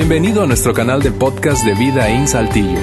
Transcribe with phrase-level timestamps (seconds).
[0.00, 2.80] Bienvenido a nuestro canal de podcast de Vida en Saltillo.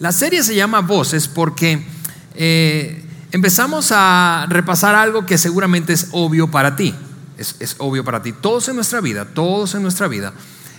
[0.00, 1.86] La serie se llama Voces porque
[2.34, 6.92] eh, empezamos a repasar algo que seguramente es obvio para ti.
[7.38, 8.32] Es, es obvio para ti.
[8.32, 10.32] Todos en nuestra vida, todos en nuestra vida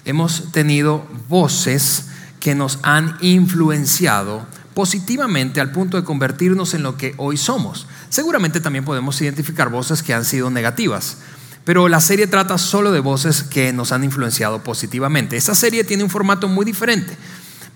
[0.04, 2.08] hemos tenido voces
[2.42, 4.46] que nos han influenciado
[4.76, 7.88] positivamente al punto de convertirnos en lo que hoy somos.
[8.10, 11.18] Seguramente también podemos identificar voces que han sido negativas,
[11.64, 15.38] pero la serie trata solo de voces que nos han influenciado positivamente.
[15.38, 17.18] Esta serie tiene un formato muy diferente.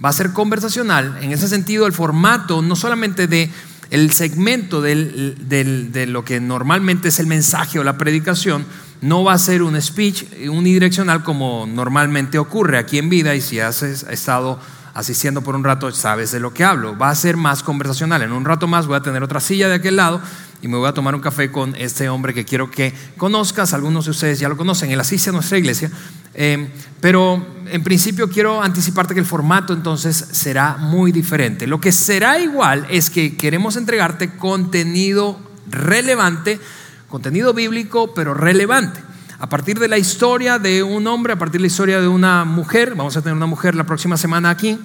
[0.04, 3.50] Va a ser conversacional, en ese sentido el formato no solamente de
[3.90, 8.66] el segmento de lo que normalmente es el mensaje o la predicación,
[9.02, 13.60] no va a ser un speech unidireccional como normalmente ocurre aquí en vida y si
[13.60, 14.60] has estado
[15.00, 16.98] asistiendo por un rato, sabes de lo que hablo.
[16.98, 18.22] Va a ser más conversacional.
[18.22, 20.22] En un rato más voy a tener otra silla de aquel lado
[20.62, 23.74] y me voy a tomar un café con este hombre que quiero que conozcas.
[23.74, 24.92] Algunos de ustedes ya lo conocen.
[24.92, 25.90] Él asiste a nuestra iglesia.
[26.34, 31.66] Eh, pero en principio quiero anticiparte que el formato entonces será muy diferente.
[31.66, 36.60] Lo que será igual es que queremos entregarte contenido relevante,
[37.08, 39.00] contenido bíblico, pero relevante
[39.40, 42.44] a partir de la historia de un hombre, a partir de la historia de una
[42.44, 44.78] mujer, vamos a tener una mujer la próxima semana aquí,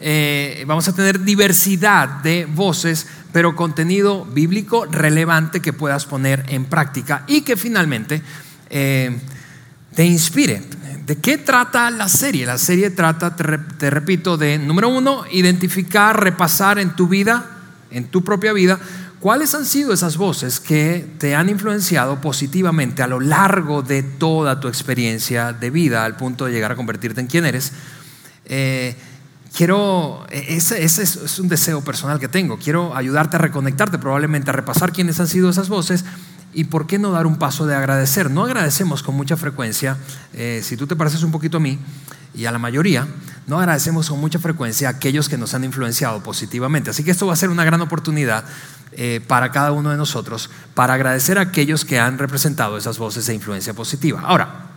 [0.00, 6.64] eh, vamos a tener diversidad de voces, pero contenido bíblico relevante que puedas poner en
[6.66, 8.22] práctica y que finalmente
[8.70, 9.16] eh,
[9.94, 10.62] te inspire.
[11.06, 12.46] ¿De qué trata la serie?
[12.46, 17.46] La serie trata, te repito, de, número uno, identificar, repasar en tu vida,
[17.90, 18.80] en tu propia vida,
[19.26, 24.60] ¿Cuáles han sido esas voces que te han influenciado positivamente a lo largo de toda
[24.60, 27.72] tu experiencia de vida al punto de llegar a convertirte en quien eres?
[28.44, 28.94] Eh,
[29.54, 34.52] quiero, e-, ese, es, un deseo personal que tengo, quiero ayudarte a reconectarte, probablemente a
[34.52, 36.04] repasar quiénes han sido esas voces
[36.52, 38.30] y por qué no dar un paso de agradecer.
[38.30, 39.96] No agradecemos con mucha frecuencia,
[40.32, 41.78] eh, si tú te pareces un poquito a mí
[42.34, 43.06] y a la mayoría,
[43.46, 46.90] no agradecemos con mucha frecuencia a aquellos que nos han influenciado positivamente.
[46.90, 48.44] Así que esto va a ser una gran oportunidad
[48.92, 53.26] eh, para cada uno de nosotros para agradecer a aquellos que han representado esas voces
[53.26, 54.20] de influencia positiva.
[54.24, 54.75] Ahora,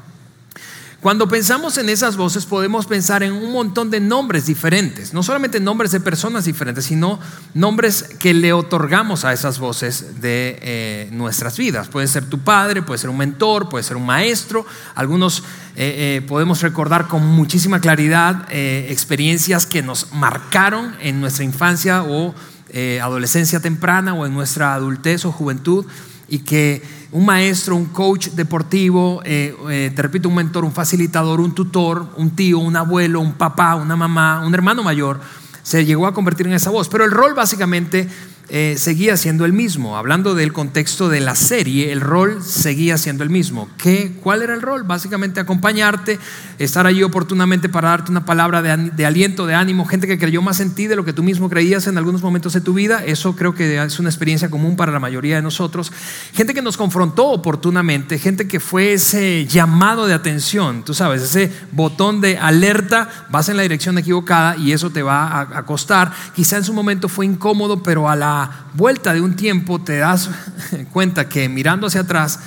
[1.02, 5.60] cuando pensamos en esas voces podemos pensar en un montón de nombres diferentes, no solamente
[5.60, 7.20] nombres de personas diferentes, sino
[7.54, 11.88] nombres que le otorgamos a esas voces de eh, nuestras vidas.
[11.88, 14.66] Puede ser tu padre, puede ser un mentor, puede ser un maestro.
[14.96, 15.44] Algunos
[15.76, 22.36] eh, podemos recordar con muchísima claridad experiencias que nos marcaron en nuestra infancia o
[22.72, 25.88] eh, adolescencia temprana o en nuestra adultez o juventud
[26.28, 31.42] y que un maestro, un coach deportivo, eh, eh, te repito, un mentor, un facilitador,
[31.42, 35.20] un tutor, un tío, un abuelo, un papá, una mamá, un hermano mayor,
[35.64, 36.88] se llegó a convertir en esa voz.
[36.90, 38.08] Pero el rol básicamente
[38.52, 39.96] eh, seguía siendo el mismo.
[39.96, 43.70] Hablando del contexto de la serie, el rol seguía siendo el mismo.
[43.78, 44.84] ¿Qué, ¿Cuál era el rol?
[44.84, 46.18] Básicamente acompañarte,
[46.58, 50.62] estar allí oportunamente para darte una palabra de, aliento, de ánimo, gente que creyó más
[50.62, 53.04] en ti de lo que tú mismo creías en algunos momentos de tu vida.
[53.06, 55.92] Eso creo que es una experiencia común para la mayoría de nosotros.
[56.34, 61.52] Gente que nos confrontó oportunamente, gente que fue ese llamado de atención, tú sabes, ese
[61.72, 66.12] botón de alerta, vas en la dirección equivocada y eso te va a, a costar.
[66.36, 68.39] Quizá en su momento fue incómodo, pero a la
[68.74, 70.30] vuelta de un tiempo te das
[70.94, 72.40] cuenta que mirando hacia atrás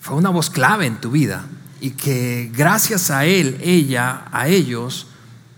[0.00, 1.44] fue una voz clave en tu vida
[1.80, 5.08] y que gracias a él, ella, a ellos,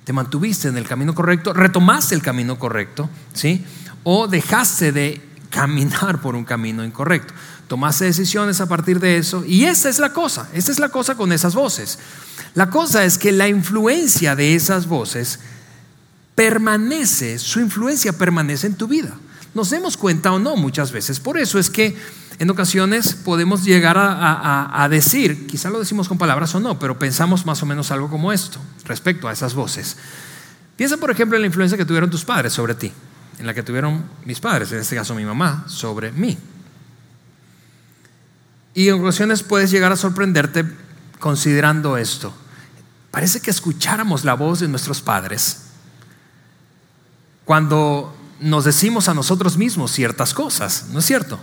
[0.05, 3.65] te mantuviste en el camino correcto, retomaste el camino correcto, ¿sí?
[4.05, 5.21] O dejaste de
[5.51, 7.35] caminar por un camino incorrecto.
[7.69, 11.15] Tomaste decisiones a partir de eso y esa es la cosa, esa es la cosa
[11.15, 11.99] con esas voces.
[12.55, 15.41] La cosa es que la influencia de esas voces
[16.35, 19.15] permanece, su influencia permanece en tu vida
[19.59, 21.19] nos demos cuenta o no muchas veces.
[21.19, 21.97] Por eso es que
[22.39, 27.45] en ocasiones podemos llegar a, decir, quizá lo decimos con palabras o no, pero pensamos
[27.45, 29.97] más o menos algo como esto respecto a esas voces.
[30.77, 32.93] Piensa, por ejemplo, en la influencia que tuvieron tus padres sobre ti,
[33.41, 36.39] en la que tuvieron mis padres, en este caso mi mamá, sobre mí.
[38.75, 40.65] Y en ocasiones puedes llegar a sorprenderte
[41.19, 42.33] considerando esto.
[43.11, 45.63] Parece que escucháramos la voz de nuestros padres
[47.45, 51.39] cuando nos decimos a nosotros mismos ciertas cosas, ¿no es cierto?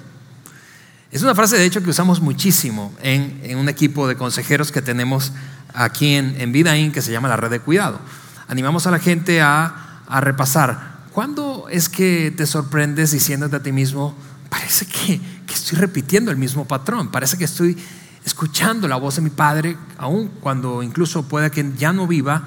[1.12, 5.32] Es una frase de hecho que usamos muchísimo en, un equipo de consejeros que tenemos
[5.74, 8.00] aquí en, en Vidaín que se llama la red de cuidado.
[8.48, 9.82] Animamos a la gente a,
[10.22, 11.06] repasar.
[11.14, 14.14] ¿Cuándo es que te sorprendes diciéndote a ti mismo,
[14.50, 17.78] parece que, que estoy repitiendo el mismo patrón, parece que estoy
[18.26, 22.44] escuchando la voz de mi padre, aun cuando incluso pueda que ya no viva,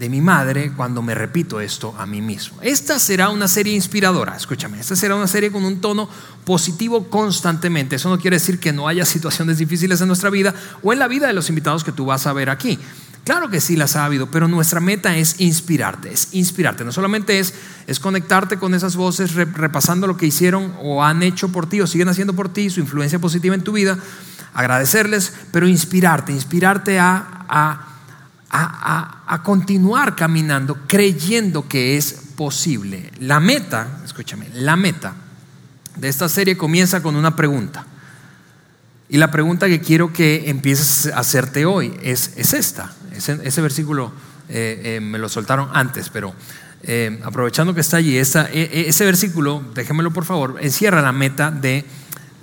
[0.00, 2.56] de mi madre cuando me repito esto a mí mismo.
[2.62, 6.08] Esta será una serie inspiradora, escúchame, esta será una serie con un tono
[6.46, 7.96] positivo constantemente.
[7.96, 11.06] Eso no quiere decir que no haya situaciones difíciles en nuestra vida o en la
[11.06, 12.78] vida de los invitados que tú vas a ver aquí.
[13.24, 16.82] Claro que sí las ha habido, pero nuestra meta es inspirarte, es inspirarte.
[16.82, 17.52] No solamente es,
[17.86, 21.86] es conectarte con esas voces repasando lo que hicieron o han hecho por ti o
[21.86, 23.98] siguen haciendo por ti, su influencia positiva en tu vida,
[24.54, 27.86] agradecerles, pero inspirarte, inspirarte a, a
[28.50, 33.10] a, continuar caminando creyendo que es posible.
[33.20, 35.14] La meta, escúchame, la meta
[35.96, 37.86] de esta serie comienza con una pregunta.
[39.08, 42.92] Y la pregunta que quiero que empieces a hacerte hoy es, es esta.
[43.12, 44.12] Ese, versículo
[44.48, 46.34] eh, eh, me lo soltaron antes, pero
[46.82, 51.84] eh, aprovechando que está allí, ese versículo, déjemelo por favor, encierra la meta de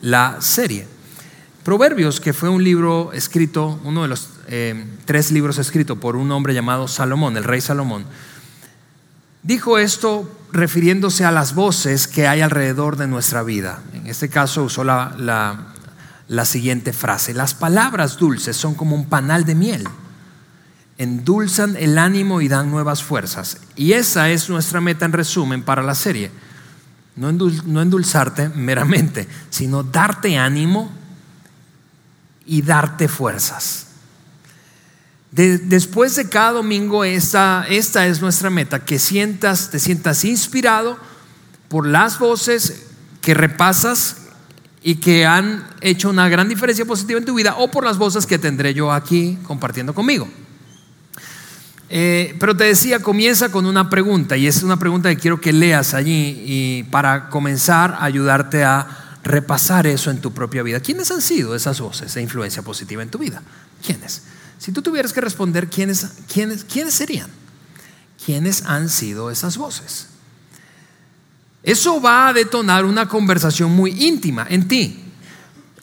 [0.01, 0.87] la serie.
[1.67, 6.31] Proverbios, que fue un libro escrito, uno de los eh, tres libros escritos por un
[6.31, 8.05] hombre llamado Salomón, el rey Salomón,
[9.43, 13.81] dijo esto refiriéndose a las voces que hay alrededor de nuestra vida.
[13.93, 15.13] En este caso usó la,
[16.29, 19.83] la siguiente frase, las palabras dulces son como un panal de miel,
[20.97, 23.57] endulzan el ánimo y dan nuevas fuerzas.
[23.75, 26.31] Y esa es nuestra meta en resumen para la serie.
[27.17, 31.05] No, endulzarte meramente, sino darte ánimo
[32.47, 33.87] y darte fuerzas
[35.31, 40.97] después de cada domingo, esta, esta es nuestra meta, que sientas, te sientas inspirado
[41.67, 42.87] por las voces
[43.21, 44.17] que repasas
[44.81, 48.25] y que han hecho una gran diferencia positiva en tu vida o por las voces
[48.25, 50.27] que tendré yo aquí compartiendo conmigo.
[51.89, 55.53] Eh, pero te decía, comienza con una pregunta y es una pregunta que quiero que
[55.53, 58.87] leas allí y para comenzar a ayudarte a
[59.27, 60.79] repasar eso en tu propia vida.
[60.79, 63.41] ¿Quiénes han sido esas voces de influencia positiva en tu vida?
[63.85, 64.23] ¿Quiénes?
[64.57, 67.29] Si tú tuvieras que responder, ¿quiénes, quiénes, quiénes serían?
[68.25, 70.07] ¿Quiénes han sido esas voces?
[71.63, 75.03] Eso va a detonar una conversación muy íntima en ti.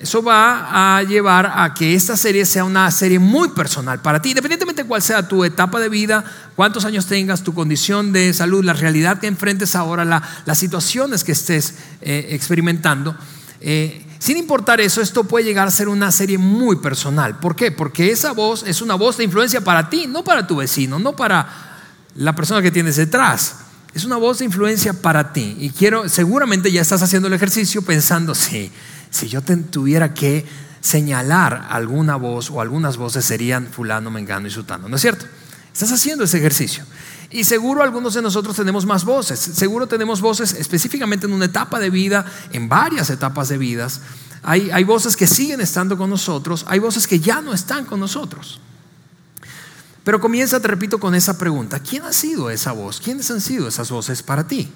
[0.05, 4.29] Eso va a llevar a que esta serie sea una serie muy personal para ti,
[4.29, 6.23] independientemente de cuál sea tu etapa de vida,
[6.55, 11.33] cuántos años tengas, tu condición de salud, la realidad que enfrentes ahora, las situaciones que
[11.33, 13.17] estés eh, experimentando.
[13.63, 17.39] Eh, sin importar eso, esto puede llegar a ser una serie muy personal.
[17.39, 17.71] ¿Por qué?
[17.73, 21.17] Porque esa voz es una voz de influencia para ti, no para tu vecino, no
[21.17, 21.49] para
[22.15, 23.55] la persona que tienes detrás.
[23.95, 25.57] Es una voz de influencia para ti.
[25.59, 28.71] Y quiero, seguramente ya estás haciendo el ejercicio pensando, si,
[29.15, 30.45] si yo tuviera que
[30.81, 34.89] señalar alguna voz o algunas voces serían fulano, mengano y sutano.
[34.89, 35.25] ¿No es cierto?
[35.73, 36.85] Estás haciendo ese ejercicio.
[37.31, 39.39] Y seguro algunos de nosotros tenemos más voces.
[39.39, 44.01] Seguro tenemos voces específicamente en una etapa de vida, en varias etapas de vidas.
[44.43, 48.01] Hay, hay voces que siguen estando con nosotros, hay voces que ya no están con
[48.01, 48.61] nosotros.
[50.03, 51.79] Pero comienza, te repito, con esa pregunta.
[51.79, 53.01] ¿Quién ha sido esa voz?
[53.01, 54.71] ¿Quiénes han sido esas voces para ti?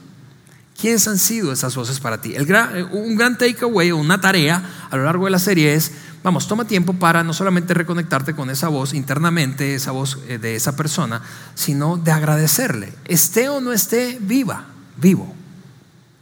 [0.81, 2.35] ¿Quiénes han sido esas voces para ti?
[2.35, 2.47] El
[2.93, 5.93] un gran takeaway o una tarea a lo largo de la serie es
[6.23, 10.57] Vamos, toma tiempo para no solamente reconectarte con esa voz internamente, esa voz eh, de
[10.57, 11.23] esa persona,
[11.55, 14.65] sino de agradecerle, esté o no esté viva,
[14.97, 15.33] vivo.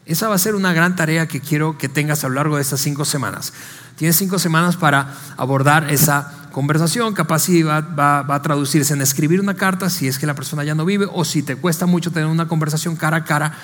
[0.05, 2.63] Esa va a ser una gran tarea que quiero que tengas a lo largo de
[2.63, 3.55] estas cinco semanas.
[3.97, 7.81] Tienes cinco semanas para abordar esa conversación, capaz va,
[8.23, 11.09] va, a traducirse en escribir una carta si es que la persona ya no vive
[11.13, 13.59] o si te cuesta mucho tener una conversación cara a cara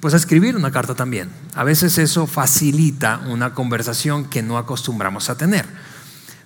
[0.00, 1.30] pues a escribir una carta también.
[1.54, 5.66] A veces eso facilita una conversación que no acostumbramos a tener.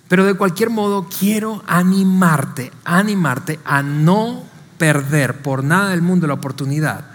[0.07, 4.43] Pero de cualquier modo quiero animarte, animarte a no
[4.77, 7.05] perder por nada del mundo la oportunidad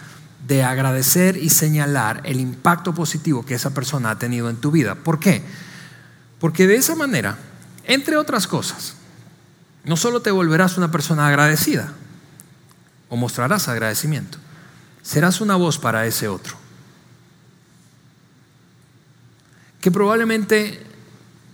[0.47, 4.97] de agradecer y señalar el impacto positivo que esa persona ha tenido en tu vida.
[4.97, 5.45] ¿Por qué?
[6.41, 7.37] Porque de esa manera,
[7.85, 8.95] entre otras cosas,
[9.85, 11.93] no solo te volverás una persona agradecida
[13.09, 14.39] o mostrarás agradecimiento,
[15.03, 16.57] serás una voz para ese otro.
[19.81, 20.87] Que probablemente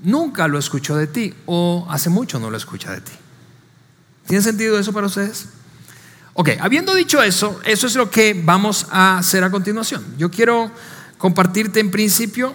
[0.03, 3.12] nunca lo escuchó de ti o hace mucho no lo escucha de ti.
[4.26, 5.47] ¿Tiene sentido eso para ustedes?
[6.35, 10.05] Ok, habiendo dicho eso, eso es lo que vamos a hacer a continuación.
[10.19, 10.71] Yo quiero
[11.17, 12.53] compartirte en principio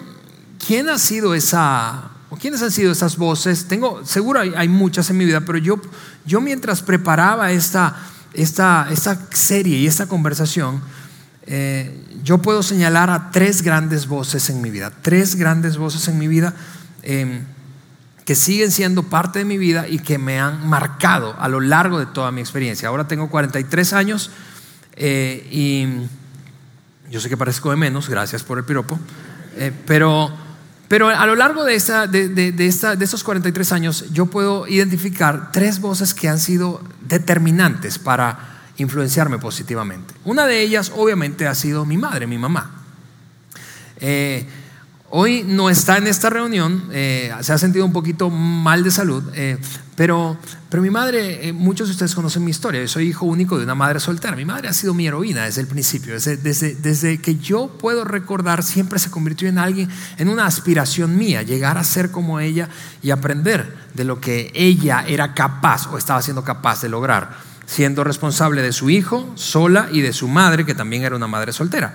[0.64, 3.66] quién ha sido esa o quiénes han sido esas voces.
[3.66, 5.80] Tengo, seguro hay, hay muchas en mi vida, pero yo,
[6.24, 7.96] yo mientras preparaba esta
[8.34, 8.88] esta,
[9.32, 10.80] serie y esta conversación,
[11.46, 16.18] eh, yo puedo señalar a tres grandes voces en mi vida, tres grandes voces en
[16.18, 16.54] mi vida
[17.02, 17.44] em,
[18.24, 21.98] que siguen siendo parte de mi vida y que me han marcado a lo largo
[21.98, 22.88] de toda mi experiencia.
[22.88, 24.30] Ahora tengo 43 años
[24.96, 25.88] eh, y
[27.10, 28.98] yo sé que parezco de menos, gracias por el piropo,
[29.56, 30.30] eh, pero
[30.92, 34.68] pero a lo largo de, esta, de, de, esta, de estos 43 años, yo puedo
[34.68, 40.12] identificar tres voces que han sido determinantes para influenciarme positivamente.
[40.26, 42.72] Una de ellas obviamente ha sido mi madre, mi mamá.
[44.00, 44.46] Eh,
[45.14, 49.22] hoy no está en esta reunión, eh, se ha sentido un poquito mal de salud,
[49.34, 49.58] eh,
[49.94, 50.38] pero,
[50.70, 53.74] pero mi madre, muchos de ustedes conocen mi historia, yo soy hijo único de una
[53.74, 57.36] madre soltera, mi madre ha sido mi heroína desde el principio, desde, desde, desde que
[57.36, 62.10] yo puedo recordar, siempre se convirtió en alguien, en una aspiración mía, llegar a ser
[62.10, 62.70] como ella
[63.02, 68.02] y aprender de lo que ella era capaz o estaba siendo capaz de lograr siendo
[68.02, 71.94] responsable de su hijo sola y de su madre, que también era una madre soltera.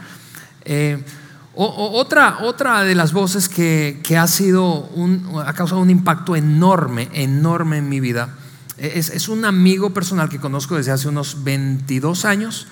[1.58, 7.10] Eh, otra, otra de las voces que, ha sido un, ha causado un impacto enorme,
[7.14, 8.30] enorme en mi vida,
[8.78, 12.68] es, un amigo personal que conozco desde hace unos 22 años.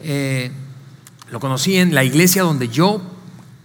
[0.00, 0.50] Eh,
[1.30, 3.02] lo conocí en la iglesia donde yo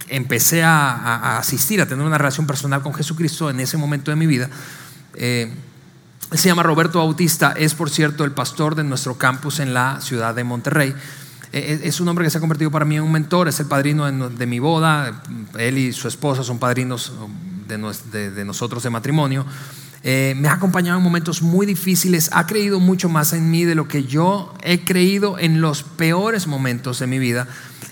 [0.08, 4.26] empecé a, asistir, a tener una relación personal con Jesucristo en ese momento de mi
[4.26, 4.50] vida.
[5.14, 5.50] Eh,
[6.32, 10.34] se llama Roberto Bautista, es por cierto el pastor de nuestro campus en la ciudad
[10.34, 10.94] de Monterrey.
[11.52, 13.66] Eh, es un hombre que se ha convertido para mí en un mentor, es el
[13.66, 15.22] padrino de mi boda,
[15.58, 17.12] él y su esposa son padrinos
[17.66, 19.46] de nosotros de matrimonio.
[20.04, 23.74] Eh, me ha acompañado en momentos muy difíciles, ha creído mucho más en mí de
[23.74, 27.48] lo que yo he creído en los peores momentos de mi vida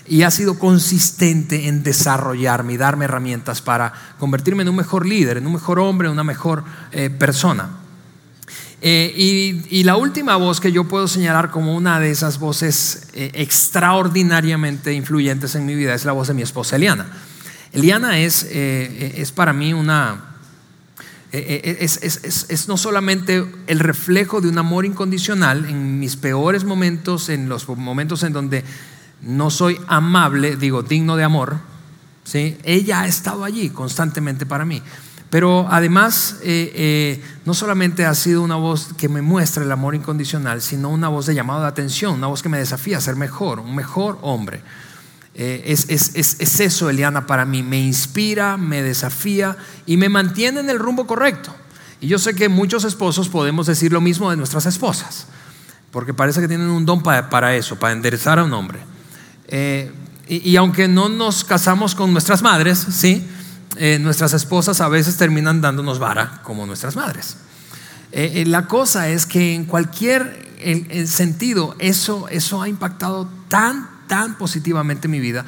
[0.07, 5.37] y ha sido consistente en desarrollarme y darme herramientas para convertirme en un mejor líder,
[5.37, 7.71] en un mejor hombre, en una mejor eh, persona.
[8.81, 13.31] Eh, y, la última voz que yo puedo señalar como una de esas voces eh,
[13.33, 17.07] extraordinariamente influyentes en mi vida es la voz de mi esposa Eliana.
[17.73, 20.23] Eliana es, eh, es para mí una...
[21.29, 27.49] Es, es, no solamente el reflejo de un amor incondicional en mis peores momentos, en
[27.49, 28.63] los momentos en donde
[29.21, 31.57] no soy amable, digo, digno de amor,
[32.23, 32.57] ¿sí?
[32.63, 34.81] ella ha estado allí constantemente para mí.
[35.29, 39.93] Pero además, eh, eh, no solamente ha sido una voz que me muestra el amor
[39.93, 43.17] incondicional, sino una voz de llamado de atención, una voz que me desafía a ser
[43.17, 44.61] mejor, un mejor hombre.
[45.35, 47.61] Eh, es, es, eso, Eliana, para mí.
[47.61, 51.53] Me inspira, me desafía y me mantiene en el rumbo correcto.
[51.99, 55.27] Y yo sé que muchos esposos podemos decir lo mismo de nuestras esposas,
[55.91, 58.79] porque parece que tienen un don para, eso, para enderezar a un hombre.
[60.29, 63.27] y aunque no nos casamos con nuestras madres, ¿sí?
[63.79, 67.37] Eh, nuestras esposas a veces terminan dándonos vara como nuestras madres.
[68.11, 70.47] Eh, eh, la cosa es que en cualquier
[71.05, 75.45] sentido eso, eso ha impactado tan, tan positivamente mi vida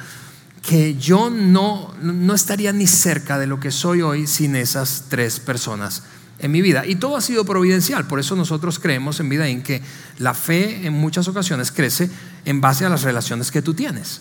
[0.62, 5.40] que yo no, no estaría ni cerca de lo que soy hoy sin esas tres
[5.40, 6.04] personas
[6.38, 6.86] en mi vida.
[6.86, 9.82] Y todo ha sido providencial, por eso nosotros creemos en vida en que
[10.18, 12.10] la fe en muchas ocasiones crece
[12.44, 14.20] en base a las relaciones que tú tienes.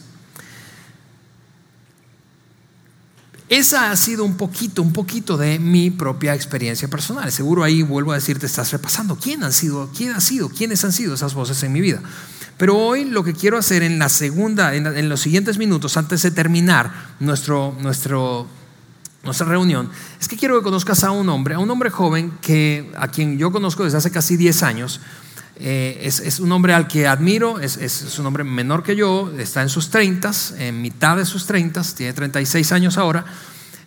[3.50, 7.32] Esa ha sido un poquito, un poquito de mi propia experiencia personal.
[7.32, 10.94] Seguro ahí vuelvo a decirte, estás repasando quién han sido, quién ha sido, quiénes han
[10.94, 12.00] sido esas voces en mi vida.
[12.58, 16.30] Pero hoy lo que quiero hacer en la segunda, en, los siguientes minutos, antes de
[16.30, 18.46] terminar nuestro, nuestro,
[19.24, 19.90] nuestra reunión,
[20.22, 23.40] es que quiero que conozcas a un hombre, a un hombre joven que a quien
[23.40, 25.02] yo conozco desde hace casi 10 años.
[25.62, 29.62] Eh, es, un hombre al que admiro, es, es, un hombre menor que yo, está
[29.62, 33.26] en sus 30, en mitad de sus 30, tiene 36 años ahora,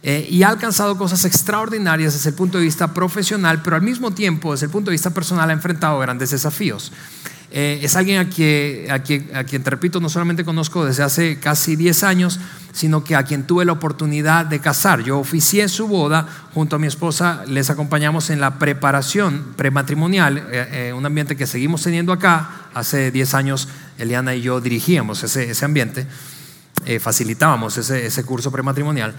[0.02, 4.10] eh, y ha alcanzado cosas extraordinarias desde el punto de vista profesional, pero al mismo
[4.10, 6.92] tiempo, desde el punto de vista personal, ha enfrentado grandes desafíos.
[7.54, 11.02] Eh, es alguien a quien, a, quien, a quien, te repito, no solamente conozco desde
[11.02, 12.40] hace casi 10 años,
[12.72, 15.02] sino que a quien tuve la oportunidad de casar.
[15.02, 20.68] Yo oficié su boda junto a mi esposa, les acompañamos en la preparación prematrimonial, eh,
[20.88, 22.68] eh, un ambiente que seguimos teniendo acá.
[22.72, 23.68] Hace 10 años
[23.98, 26.06] Eliana y yo dirigíamos ese, ese ambiente,
[27.00, 29.14] facilitábamos ese, ese curso prematrimonial.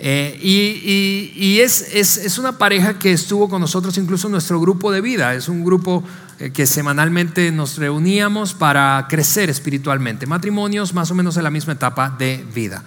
[0.00, 5.00] Eh, y, es, es, una pareja que estuvo con nosotros incluso en nuestro grupo de
[5.00, 5.34] vida.
[5.34, 6.04] Es un grupo
[6.38, 10.26] eh, que semanalmente nos reuníamos para crecer espiritualmente.
[10.26, 12.84] Matrimonios más o menos en la misma etapa de vida.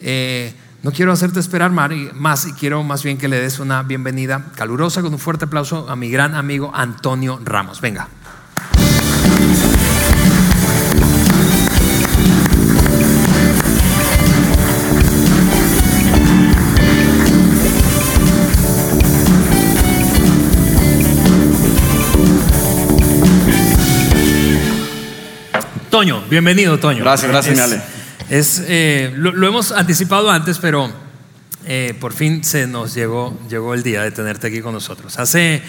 [0.00, 4.46] Eh, no quiero hacerte esperar más y quiero más bien que le des una bienvenida
[4.56, 7.80] calurosa con un fuerte aplauso a mi gran amigo Antonio Ramos.
[7.80, 8.08] Venga.
[26.02, 27.04] Toño, bienvenido, Toño.
[27.04, 27.80] Gracias, gracias, Ale.
[28.28, 30.90] Es, eh, lo, hemos anticipado antes, pero
[31.64, 35.16] eh, por fin se nos llegó, llegó el día de tenerte aquí con nosotros.
[35.20, 35.62] Hace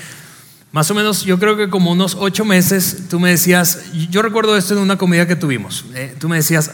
[0.71, 4.57] más o menos, yo creo que como unos ocho meses, tú me decías, yo recuerdo
[4.57, 6.71] esto en una comida que tuvimos, eh, tú me decías,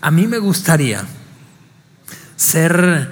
[0.00, 1.04] a mí me gustaría
[2.34, 3.08] ser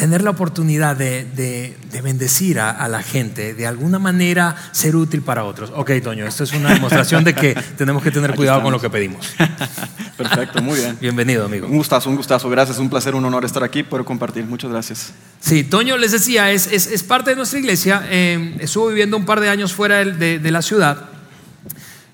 [0.00, 5.44] tener la oportunidad de, de, bendecir a, la gente, de alguna manera ser útil para
[5.44, 5.70] otros.
[5.76, 8.88] Ok, Toño, esto es una demostración de que tenemos que tener cuidado con lo que
[8.88, 9.34] pedimos.
[10.16, 10.96] Perfecto, muy bien.
[11.02, 11.66] Bienvenido, amigo.
[11.66, 12.48] Un gustazo, un gustazo.
[12.48, 14.46] Gracias, un placer, un honor estar aquí, poder compartir.
[14.46, 15.12] Muchas gracias.
[15.38, 18.02] Sí, Toño, les decía, es, es, es parte de nuestra iglesia.
[18.08, 21.10] Eh, estuvo viviendo un par de años fuera de, de la ciudad,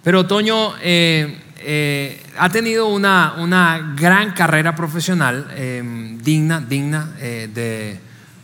[0.03, 0.75] pero Toño...
[0.83, 5.83] Eh, eh, ha tenido una, una, gran carrera profesional eh,
[6.23, 7.99] digna, digna eh, de,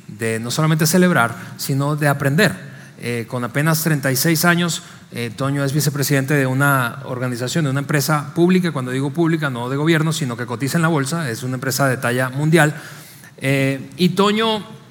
[0.08, 2.72] de, no solamente celebrar, sino de aprender.
[3.28, 4.82] con apenas 36 años,
[5.36, 9.76] Toño es vicepresidente de una organización, de una empresa pública, cuando digo pública, no de
[9.76, 12.74] gobierno, sino que cotiza en la bolsa, es una empresa de talla mundial.
[13.40, 14.81] y Toño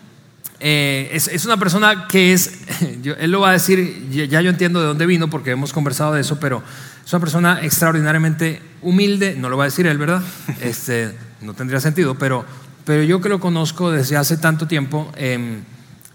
[0.61, 2.51] es, es, una persona que es,
[3.19, 6.21] él lo va a decir, ya yo entiendo de dónde vino porque hemos conversado de
[6.21, 6.63] eso, pero
[7.05, 10.21] es una persona extraordinariamente humilde, no lo va a decir él, ¿verdad?
[10.61, 12.45] Este, no tendría sentido, pero,
[12.85, 15.63] pero yo que lo conozco desde hace tanto tiempo, em,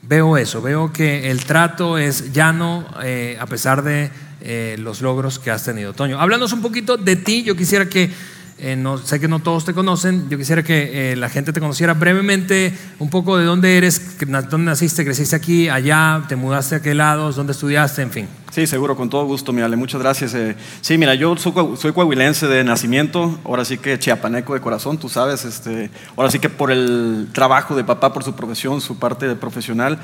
[0.03, 4.11] veo eso, veo que el trato es llano eh, a pesar de
[4.41, 5.93] eh, los logros que has tenido.
[5.93, 8.11] Toño, háblanos un poquito de ti, yo quisiera que
[8.59, 10.31] eh, no, sé que no todos te conocen.
[10.31, 14.17] Yo quisiera que eh, la gente te conociera brevemente un poco de dónde eres,
[14.49, 18.29] dónde naciste, creciste aquí, allá, te mudaste a qué lados, dónde estudiaste, en fin.
[18.51, 20.33] Sí, seguro, con todo gusto, mira, muchas gracias.
[20.35, 20.57] Eh.
[20.81, 25.11] sí, mira, yo soy, soy, coahuilense de nacimiento, ahora sí que chiapaneco de corazón, tú
[25.11, 29.29] sabes, este, ahora sí que por el trabajo de papá, por su profesión, su parte
[29.29, 29.99] de profesional.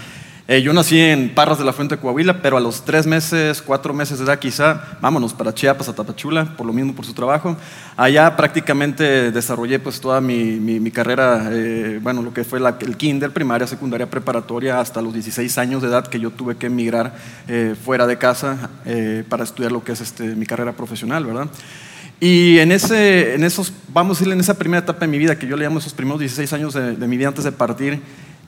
[0.49, 3.95] Eh, yo nací en Parras de la Fuente, Coahuila, pero a los tres meses, cuatro
[3.95, 7.57] meses de edad quizá, vámonos para Chiapas, a Tapachula, por lo mismo por su trabajo.
[7.97, 12.97] Allá prácticamente desarrollé pues toda mi, mi, carrera, eh, bueno, lo que fue la, el
[12.97, 17.15] kinder, primaria, secundaria, preparatoria, hasta los 16 años de edad que yo tuve que emigrar
[17.47, 18.69] eh, fuera de casa
[19.29, 21.47] para estudiar lo que es este, mi carrera profesional, ¿verdad?
[22.19, 25.39] Y en, ese, en esos, vamos a decirle, en esa primera etapa de mi vida,
[25.39, 28.01] que yo le llamo esos primeros 16 años de, de mi vida antes de partir,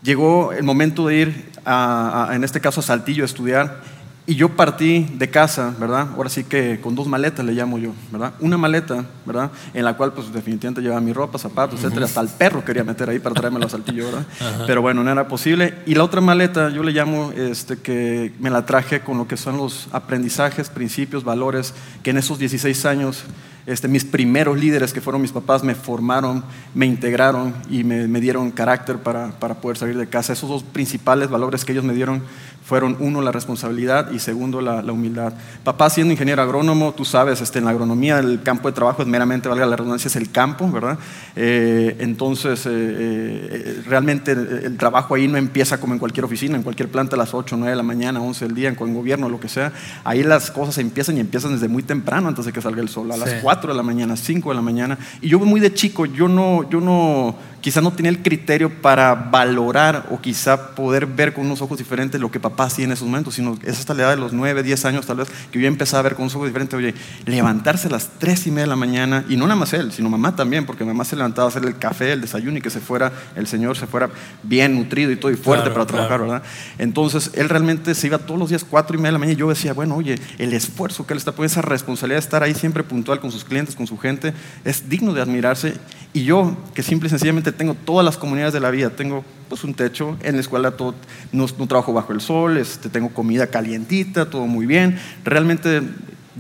[0.04, 3.94] llegó el momento de ir, a, en este caso, a Saltillo a estudiar.
[4.26, 6.08] Y yo partí de casa, ¿verdad?
[6.16, 8.32] Ahora sí que con dos maletas le llamo yo, ¿verdad?
[8.40, 9.50] Una maleta, ¿verdad?
[9.75, 12.06] En la cual pues definitivamente llevaba mi ropa, zapatos, etcétera.
[12.06, 14.26] Hasta el perro quería meter ahí para traérmelo a Saltillo, ¿verdad?
[14.66, 15.75] Pero bueno, no era posible.
[15.84, 19.37] Y la otra maleta yo le llamo este, que me la traje con lo que
[19.37, 23.24] son los aprendizajes, principios, valores que en esos 16 años
[23.66, 28.20] este, mis primeros líderes, que fueron mis papás, me formaron, me integraron y me, me
[28.20, 30.33] dieron carácter para, para, poder salir de casa.
[30.33, 32.22] Esos dos principales valores que ellos me dieron
[32.64, 35.35] fueron uno, la responsabilidad y segundo, la, humildad.
[35.64, 39.09] Papá siendo ingeniero agrónomo, tú sabes, este, en la agronomía el campo de trabajo es
[39.09, 40.98] meramente, valga la redundancia, es el campo, ¿verdad?
[41.37, 46.62] Eh, entonces, eh, eh, realmente el, trabajo ahí no empieza como en cualquier oficina, en
[46.62, 49.40] cualquier planta a las 8, 9 de la mañana, 11 del día, en gobierno, lo
[49.40, 49.72] que sea.
[50.03, 53.12] Ahí las cosas empiezan y empiezan desde muy temprano, antes de que salga el sol,
[53.12, 54.99] a las 4 de la mañana, 5 de la mañana.
[55.21, 59.14] Y yo muy de chico, yo no, yo no quizá no tenía el criterio para
[59.14, 63.07] valorar o quizá poder ver con unos ojos diferentes lo que papá hacía en esos
[63.07, 65.66] momentos, sino es hasta la edad de los 9, 10 años tal vez que yo
[65.66, 68.68] empecé a ver con unos ojos diferentes, oye, levantarse a las 3 y media de
[68.68, 71.48] la mañana, y no nada más él, sino mamá también, porque mamá se levantaba a
[71.48, 74.11] hacer el café, el desayuno y que se fuera, el señor se fuera
[74.42, 76.42] bien nutrido y todo y fuerte para trabajar, ¿verdad?
[76.77, 79.40] Entonces él realmente se iba todos los días 4 y media de la mañana y
[79.40, 82.53] yo decía, bueno, oye, el esfuerzo que él está poniendo, esa responsabilidad de estar ahí
[82.53, 84.35] siempre puntual con sus clientes, con su gente,
[84.66, 85.72] es digno de admirarse.
[86.12, 88.90] Y yo, que simple y sencillamente tengo todas las comunidades de la vida.
[88.90, 90.97] Tengo pues, un techo, en la escuela todo,
[91.31, 94.99] no, trabajo bajo el sol, este, tengo comida calientita, todo muy bien.
[95.23, 95.81] Realmente,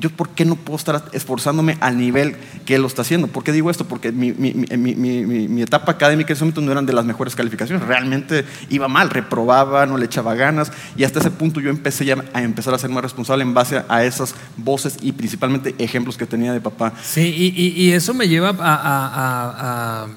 [0.00, 2.34] ¿yo por qué no puedo estar esforzándome al nivel
[2.66, 3.28] que él lo está haciendo?
[3.28, 3.84] ¿Por qué digo esto?
[3.84, 7.36] Porque mi, mi, mi, mi etapa académica en ese momento no eran de las mejores
[7.36, 7.86] calificaciones.
[7.86, 10.72] Realmente iba mal, reprobaba, no le echaba ganas.
[10.96, 13.84] Y hasta ese punto yo empecé ya a empezar a ser más responsable en base
[13.88, 16.94] a esas voces y principalmente ejemplos que tenía de papá.
[17.00, 20.08] Sí, y, y, eso me lleva a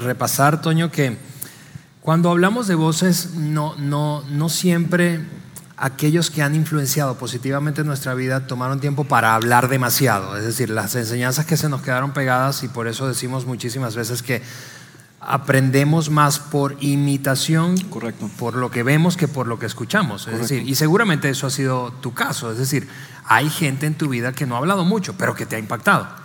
[0.00, 1.16] repasar, Toño, que
[2.00, 5.20] cuando hablamos de voces, no, no, no siempre
[5.76, 10.36] aquellos que han influenciado positivamente nuestra vida tomaron tiempo para hablar demasiado.
[10.36, 14.22] Es decir, las enseñanzas que se nos quedaron pegadas y por eso decimos muchísimas veces
[14.22, 14.42] que
[15.20, 18.30] aprendemos más por imitación, Correcto.
[18.38, 20.28] por lo que vemos que por lo que escuchamos.
[20.28, 22.52] Es decir, y seguramente eso ha sido tu caso.
[22.52, 22.88] Es decir,
[23.24, 26.19] hay gente en tu vida que no ha hablado mucho, pero que te ha impactado.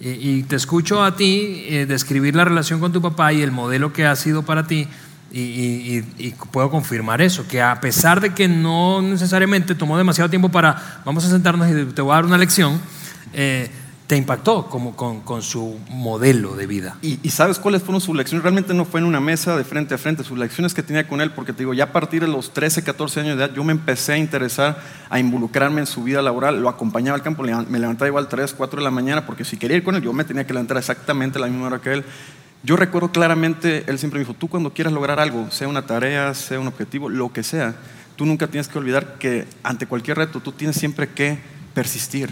[0.00, 3.92] Y, te escucho a ti eh, describir la relación con tu papá y el modelo
[3.92, 4.86] que ha sido para ti.
[5.32, 6.02] Y,
[6.52, 11.24] puedo confirmar eso, que a pesar de que no necesariamente tomó demasiado tiempo para, vamos
[11.24, 12.80] a sentarnos y te voy a dar una lección,
[13.34, 13.70] eh,
[14.08, 16.96] te impactó como con, su modelo de vida.
[17.02, 18.42] ¿Y, sabes cuáles fueron sus lecciones?
[18.42, 21.20] Realmente no fue en una mesa de frente a frente, sus lecciones que tenía con
[21.20, 23.62] él, porque te digo, ya a partir de los 13, 14 años de edad, yo
[23.64, 27.78] me empecé a interesar, a involucrarme en su vida laboral, lo acompañaba al campo, me
[27.78, 30.24] levantaba igual 3, 4 de la mañana, porque si quería ir con él, yo me
[30.24, 32.04] tenía que levantar exactamente a la misma hora que él.
[32.62, 36.32] Yo recuerdo claramente, él siempre me dijo, tú cuando quieras lograr algo, sea una tarea,
[36.32, 37.74] sea un objetivo, lo que sea,
[38.16, 41.38] tú nunca tienes que olvidar que ante cualquier reto tú tienes siempre que
[41.74, 42.30] persistir,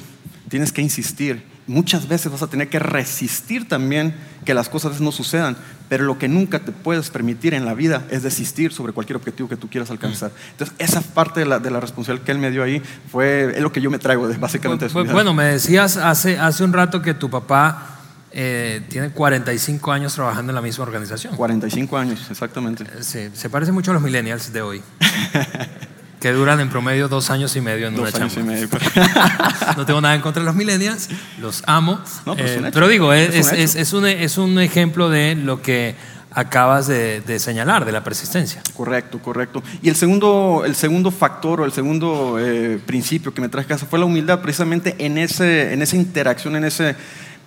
[0.48, 1.55] tienes que insistir.
[1.66, 5.56] Muchas veces vas a tener que resistir también que las cosas no sucedan,
[5.88, 9.48] pero lo que nunca te puedes permitir en la vida es desistir sobre cualquier objetivo
[9.48, 10.30] que tú quieras alcanzar.
[10.52, 13.60] Entonces, esa parte de la, de la responsabilidad que él me dio ahí fue es
[13.60, 14.88] lo que yo me traigo de, básicamente.
[14.88, 15.12] de.
[15.12, 17.96] Bueno, me decías hace, hace un rato que tu papá
[18.38, 21.34] eh, tiene 45 años trabajando en la misma organización.
[21.36, 22.84] 45 años, exactamente.
[22.84, 24.82] Eh, Sí, se parece mucho a los millennials de hoy,
[26.26, 28.52] que duran en promedio dos años y medio en Dos una años chamba.
[28.52, 28.68] y medio.
[29.76, 31.08] No tengo nada en contra de los millennials,
[31.40, 32.00] los amo.
[32.24, 35.94] No, Eh, pero digo, es, Es un es- un, es un ejemplo de lo que
[36.32, 38.60] acabas de, de señalar, de la persistencia.
[38.76, 39.62] Correcto, correcto.
[39.82, 43.68] Y el segundo, el segundo factor o el segundo eh, principio que me traje a
[43.76, 46.96] casa fue la humildad, precisamente en, ese, en esa interacción, en ese,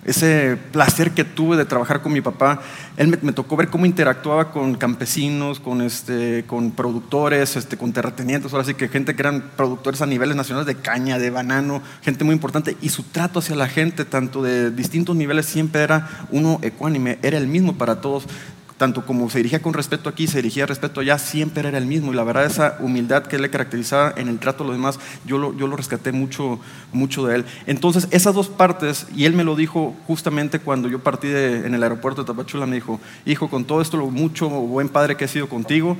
[0.04, 2.60] ese placer que tuve de trabajar con mi papá.
[2.96, 7.92] Él me, me tocó ver cómo interactuaba con campesinos, con, este, con productores, este, con
[7.92, 11.82] terratenientes, ahora sí que gente que eran productores a niveles nacionales de caña, de banano,
[12.02, 12.76] gente muy importante.
[12.80, 17.38] Y su trato hacia la gente, tanto de distintos niveles, siempre era uno ecuánime, era
[17.38, 18.26] el mismo para todos
[18.80, 22.14] tanto como se dirigía con respeto aquí, se dirigía respeto allá, siempre era el mismo.
[22.14, 25.36] Y la verdad, esa humildad que le caracterizaba en el trato a los demás, yo
[25.36, 26.58] lo, rescaté mucho,
[26.90, 27.44] mucho de él.
[27.66, 31.74] Entonces, esas dos partes, y él me lo dijo justamente cuando yo partí de- en
[31.74, 35.26] el aeropuerto de Tapachula, me dijo, hijo, con todo esto, lo mucho buen padre que
[35.26, 35.98] he sido contigo,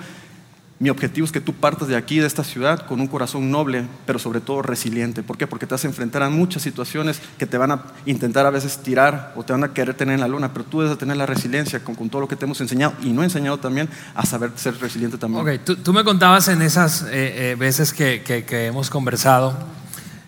[0.80, 3.84] mi objetivo es que tú partas de aquí, de esta ciudad, con un corazón noble,
[4.06, 5.22] pero sobre todo resiliente.
[5.22, 5.46] ¿Por qué?
[5.46, 8.78] Porque te vas a enfrentar a muchas situaciones que te van a intentar a veces
[8.78, 11.18] tirar o te van a querer tener en la luna, pero tú debes de tener
[11.18, 14.24] la resiliencia con, con todo lo que te hemos enseñado y no enseñado también a
[14.24, 15.46] saber ser resiliente también.
[15.46, 19.54] Ok, tú, tú me contabas en esas eh, eh, veces que, que- que hemos conversado,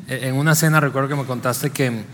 [0.07, 2.05] eh, en una cena recuerdo que me contaste que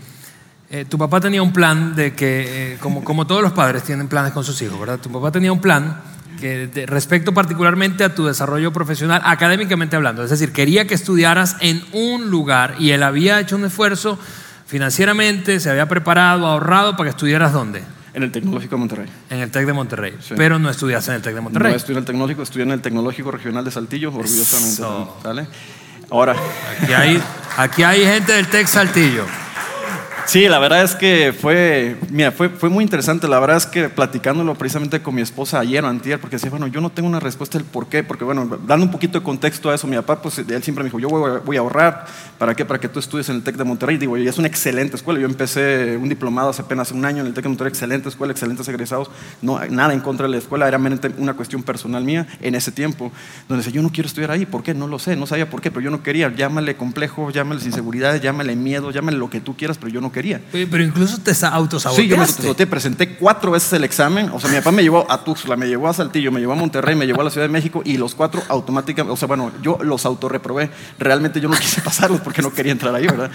[0.69, 4.07] eh, tu papá tenía un plan de que, eh, como, como todos los padres tienen
[4.07, 4.97] planes con sus hijos, ¿verdad?
[4.99, 5.99] Tu papá tenía un plan
[6.39, 11.55] que de- respecto particularmente a tu desarrollo profesional, académicamente hablando, es decir, quería que estudiaras
[11.59, 14.17] en un lugar y él había hecho un esfuerzo
[14.65, 17.83] financieramente, se había preparado, ahorrado para que estudiaras dónde?
[18.13, 19.07] En el Tecnológico de Monterrey.
[19.29, 20.33] En el TEC de Monterrey, Sí.
[20.37, 21.71] pero no estudiaste en el TEC de Monterrey.
[21.71, 24.73] No estudié en el Tecnológico, estudié en el Tecnológico Regional de Saltillo, orgullosamente.
[24.81, 25.17] Eso.
[25.21, 25.47] ¿sale?
[26.11, 26.35] Ahora,
[26.81, 27.21] Aquí hay,
[27.57, 29.25] aquí hay gente del Tex Saltillo.
[30.29, 33.27] Sí, la verdad es que fue, mira, fue, fue muy interesante.
[33.27, 36.67] La verdad es que platicándolo precisamente con mi esposa ayer o antier, porque decía, bueno,
[36.67, 39.71] yo no tengo una respuesta del por qué, porque bueno, dando un poquito de contexto
[39.71, 42.05] a eso, mi papá, pues él siempre me dijo, yo voy, a- ahorrar,
[42.37, 42.63] ¿para qué?
[42.63, 43.97] Para que tú estudies en el TEC de Monterrey.
[43.97, 45.19] Digo, y es una excelente escuela.
[45.19, 48.31] Yo empecé un diplomado hace apenas un año en el TEC de Monterrey, excelente escuela,
[48.31, 49.09] excelentes egresados.
[49.41, 52.71] No, nada en contra de la escuela, era meramente una cuestión personal mía en ese
[52.71, 53.11] tiempo,
[53.47, 54.75] donde decía, yo no quiero estudiar ahí, ¿por qué?
[54.75, 56.29] No lo sé, no sabía por qué, pero yo no quería.
[56.35, 60.18] Llámale complejo, llámale inseguridades, llámale miedo, llámale lo que tú quieras, pero yo no quería.
[60.51, 62.21] Pero incluso te sa- Sí, yo me autosaboteaste.
[62.21, 64.29] autosaboteé, presenté cuatro veces el examen.
[64.33, 66.55] O sea, mi papá me llevó a Tuxtla, me llevó a Saltillo, me llevó a
[66.55, 69.51] Monterrey, me llevó a la Ciudad de México y los cuatro automáticamente, o sea, bueno,
[69.61, 70.69] yo los autorreprobé.
[70.97, 73.31] Realmente yo no quise pasarlos porque no quería entrar ahí, ¿verdad?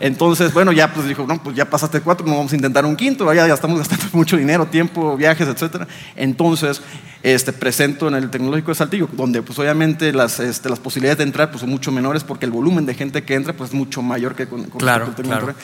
[0.00, 2.96] Entonces, bueno, ya pues dijo, no, pues ya pasaste cuatro, no vamos a intentar un
[2.96, 5.86] quinto, ya, ya estamos gastando mucho dinero, tiempo, viajes, etcétera.
[6.16, 6.82] Entonces,
[7.22, 11.24] este, presento en el Tecnológico de Saltillo, donde pues obviamente las, este, las posibilidades de
[11.24, 14.02] entrar pues, son mucho menores porque el volumen de gente que entra pues es mucho
[14.02, 15.54] mayor que con, con Claro, al claro.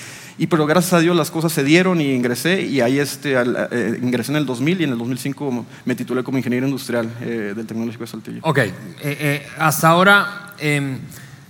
[0.41, 3.69] Y pero gracias a Dios las cosas se dieron y ingresé y ahí este, al-
[3.73, 7.55] eh, ingresé en el 2000 y en el 2005 me titulé como ingeniero industrial eh,
[7.57, 8.39] del Tecnológico de Saltillo.
[8.43, 10.99] Ok, eh, eh, hasta ahora em,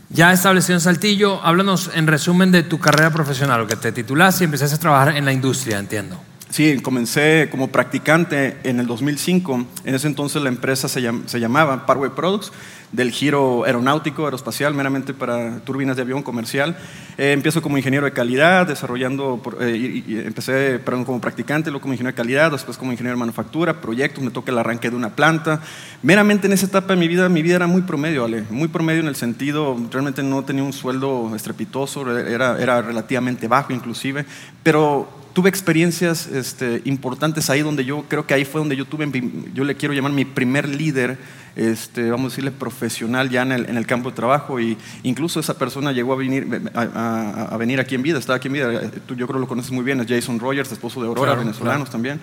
[0.08, 4.44] ya establecido en Saltillo, háblanos en resumen de tu carrera profesional, lo que te titulaste
[4.44, 6.18] y empezaste a trabajar en la industria, entiendo.
[6.50, 9.66] Sí, comencé como practicante en el 2005.
[9.84, 12.52] En ese entonces la empresa se, llam- se llamaba Parway Products,
[12.90, 16.74] del giro aeronáutico, aeroespacial, meramente para turbinas de avión comercial.
[17.18, 21.82] Eh, empiezo como ingeniero de calidad, desarrollando, eh, y- y empecé perdón, como practicante, luego
[21.82, 24.96] como ingeniero de calidad, después como ingeniero de manufactura, proyectos, me toca el arranque de
[24.96, 25.60] una planta.
[26.02, 29.00] Meramente en esa etapa de mi vida, mi vida era muy promedio, Ale, muy promedio
[29.02, 34.24] en el sentido, realmente no tenía un sueldo estrepitoso, era, era relativamente bajo inclusive,
[34.62, 39.08] pero tuve experiencias este, importantes ahí donde yo creo que ahí fue donde yo tuve,
[39.54, 41.16] yo le quiero llamar mi primer líder,
[41.54, 44.58] este, vamos a decirle profesional ya en el, en el campo de trabajo.
[44.58, 48.38] Y incluso esa persona llegó a venir, a, a- a venir aquí en vida, estaba
[48.38, 51.06] aquí en vida, tú yo creo lo conoces muy bien, es Jason Rogers, esposo de
[51.06, 51.92] Aurora, Claro, venezolanos claro.
[51.92, 52.20] también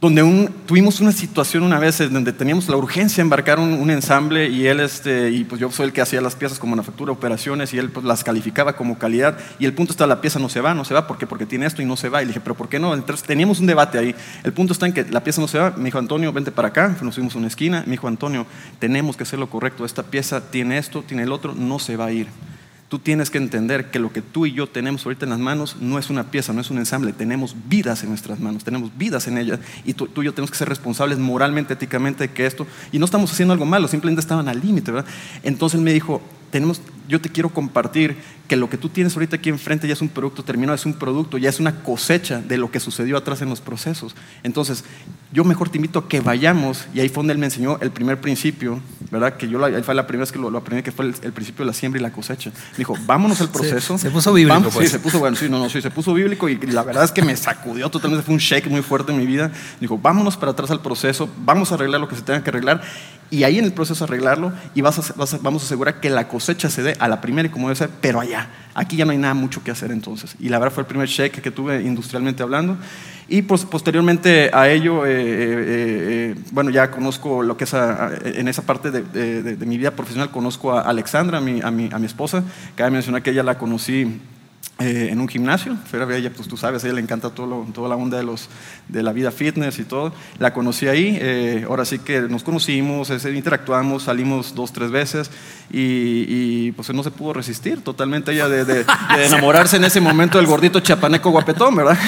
[0.00, 3.90] donde un- tuvimos una situación una vez donde teníamos la urgencia de embarcar un, un
[3.90, 7.12] ensamble y él, este, y pues yo soy el que hacía las piezas como manufactura,
[7.12, 10.48] operaciones y él pues las calificaba como calidad y el punto está, la pieza no
[10.48, 11.26] se va, no se va, ¿por qué?
[11.26, 12.22] Porque tiene esto y no se va.
[12.22, 12.94] Y le dije, pero ¿por qué no?
[12.94, 14.14] Entonces teníamos un debate ahí.
[14.42, 15.74] El punto está en que la pieza no se va.
[15.76, 16.96] Me dijo, Antonio, vente para acá.
[17.02, 17.82] Nos fuimos a una esquina.
[17.84, 18.46] Me dijo, Antonio,
[18.78, 19.84] tenemos que hacer lo correcto.
[19.84, 22.28] Esta pieza tiene esto, tiene el otro, no se va a ir
[22.90, 25.76] Tú tienes que entender que lo que tú y yo tenemos ahorita en las manos
[25.80, 29.28] no es una pieza, no es un ensamble, tenemos vidas en nuestras manos, tenemos vidas
[29.28, 32.66] en ellas y tú, y yo tenemos que ser responsables moralmente, éticamente de que esto,
[32.90, 35.08] y no estamos haciendo algo malo, simplemente estaban al límite, ¿verdad?
[35.44, 38.16] Entonces él me dijo, tenemos, yo te quiero compartir
[38.50, 40.94] que lo que tú tienes ahorita aquí enfrente ya es un producto terminado, es un
[40.94, 44.16] producto, ya es una cosecha de lo que sucedió atrás en los procesos.
[44.42, 44.82] Entonces,
[45.32, 47.92] yo mejor te invito a que vayamos, y ahí fue donde él me enseñó el
[47.92, 48.80] primer principio,
[49.12, 49.36] ¿verdad?
[49.36, 51.70] Que yo ahí fue la primera vez que lo, aprendí, que fue el, principio de
[51.70, 52.50] la siembra y la cosecha.
[52.72, 53.96] Me dijo, vámonos al proceso.
[53.96, 54.88] Se, puso bíblico, pues.
[54.88, 57.12] Sí, se puso, bueno, sí, no, no, sí, se puso bíblico y, la verdad es
[57.12, 59.52] que me sacudió totalmente, fue un shake muy fuerte en mi vida.
[59.78, 62.82] Dijo, vámonos para atrás al proceso, vamos a arreglar lo que se tenga que arreglar,
[63.30, 66.82] y ahí en el proceso arreglarlo, y vas vamos a asegurar que la cosecha se
[66.82, 68.39] dé a la primera y como debe ser, pero allá.
[68.74, 70.36] Aquí ya no hay nada mucho que hacer entonces.
[70.38, 72.76] Y la verdad fue el primer cheque que tuve industrialmente hablando.
[73.28, 78.48] Y pues, posteriormente a ello, eh, eh, eh, bueno, ya conozco lo que es en
[78.48, 82.42] esa parte de, mi vida profesional, conozco a Alexandra, a mi, a mi, mi esposa.
[82.74, 84.20] Cabe mencionar que ella la conocí
[84.80, 85.76] eh, en un gimnasio.
[85.90, 88.48] Fuera ella, pues tú sabes, a ella le encanta todo toda la onda de, los,
[88.88, 90.14] de la vida fitness y todo.
[90.38, 95.30] La conocí ahí, eh, ahora sí que nos conocimos, interactuamos, salimos dos, tres veces
[95.70, 98.86] y, pues no se pudo resistir totalmente ella de,
[99.18, 101.98] enamorarse en ese momento del gordito chapaneco guapetón, ¿verdad?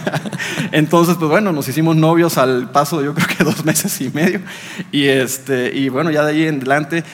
[0.72, 4.08] Entonces, pues bueno, nos hicimos novios al paso de yo creo que dos meses y
[4.08, 4.40] medio
[4.90, 7.04] y, este, y bueno, ya de ahí en adelante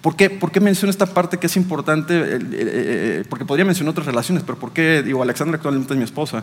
[0.00, 2.14] ¿Por qué, ¿Por qué, menciono esta parte que es importante?
[2.14, 5.02] Eh, eh, eh, porque podría mencionar otras relaciones, pero ¿por qué?
[5.02, 6.42] Digo, Alexandra actualmente es mi esposa.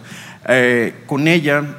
[1.08, 1.78] con ella,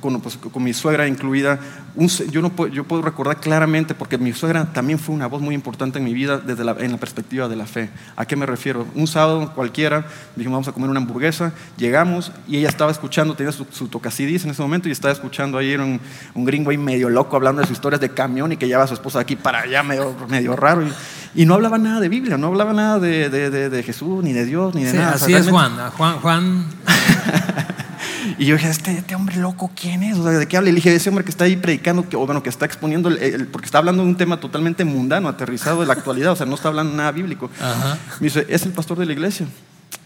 [0.00, 1.60] con, pues, con, mi suegra incluida,
[1.96, 5.54] yo, no puedo, yo puedo recordar claramente, porque mi suegra también fue una voz muy
[5.54, 7.90] importante en mi vida desde la, en la perspectiva de la fe.
[8.16, 8.86] ¿A qué me refiero?
[8.94, 13.52] Un sábado cualquiera, dijimos vamos a comer una hamburguesa, llegamos y ella estaba escuchando, tenía
[13.52, 16.00] su, su tocacidis en ese momento y estaba escuchando ahí un,
[16.34, 18.86] un gringo ahí medio loco hablando de sus historias de camión y que lleva a
[18.86, 20.84] su esposa de aquí para allá medio, medio raro
[21.34, 24.74] y, no hablaba nada de Biblia, no hablaba nada de, de, Jesús, ni de Dios,
[24.74, 25.12] ni de nada.
[25.12, 26.64] Así es Juan, Juan, Juan.
[28.38, 30.18] y yo dije, este, este, hombre loco, ¿quién es?
[30.18, 30.70] O sea, ¿de qué habla?
[30.70, 33.08] Y le dije, ese hombre que está ahí predicando, que, o bueno, que está exponiendo,
[33.08, 36.46] el, porque está hablando de un tema totalmente mundano, aterrizado de la actualidad, o sea,
[36.46, 37.50] no está hablando nada bíblico.
[38.20, 39.46] Me dice, es el pastor de la iglesia.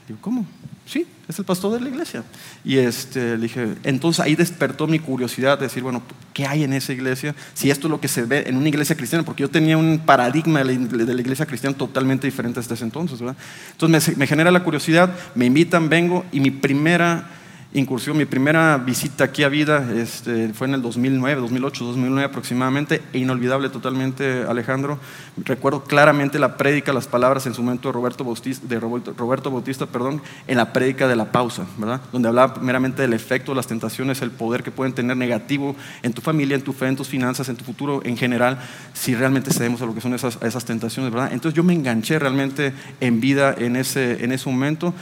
[0.07, 0.47] Digo, ¿cómo?
[0.87, 2.23] Sí, es el pastor de la iglesia.
[2.63, 6.03] Y este, le dije, entonces ahí despertó mi curiosidad de decir, bueno,
[6.35, 7.35] ¿qué hay en esa iglesia?
[7.55, 10.03] Si esto es lo que se ve en una iglesia cristiana, porque yo tenía un
[10.05, 13.37] paradigma de la iglesia cristiana totalmente diferente desde ese entonces, ¿verdad?
[13.73, 17.31] Entonces me, me genera la curiosidad, me invitan, vengo y mi primera
[17.75, 23.03] incursión, mi primera visita aquí a vida este, fue en el 2009, 2008, 2009 aproximadamente,
[23.13, 24.99] e inolvidable totalmente, Alejandro.
[25.37, 29.87] Recuerdo claramente la prédica, las palabras en su momento de Roberto Bautista, de Roberto, Bautista
[29.87, 32.01] perdón, en la prédica de la pausa, ¿verdad?
[32.13, 36.23] donde hablaba primeramente del efecto las tentaciones, el poder que pueden tener negativo en tu
[36.23, 38.59] familia, en tu fe, en tus finanzas, en tu futuro en general,
[38.93, 41.13] si realmente cedemos a lo que son esas, esas tentaciones.
[41.13, 41.33] ¿verdad?
[41.33, 44.95] Entonces yo me enganché realmente en vida en ese, en ese momento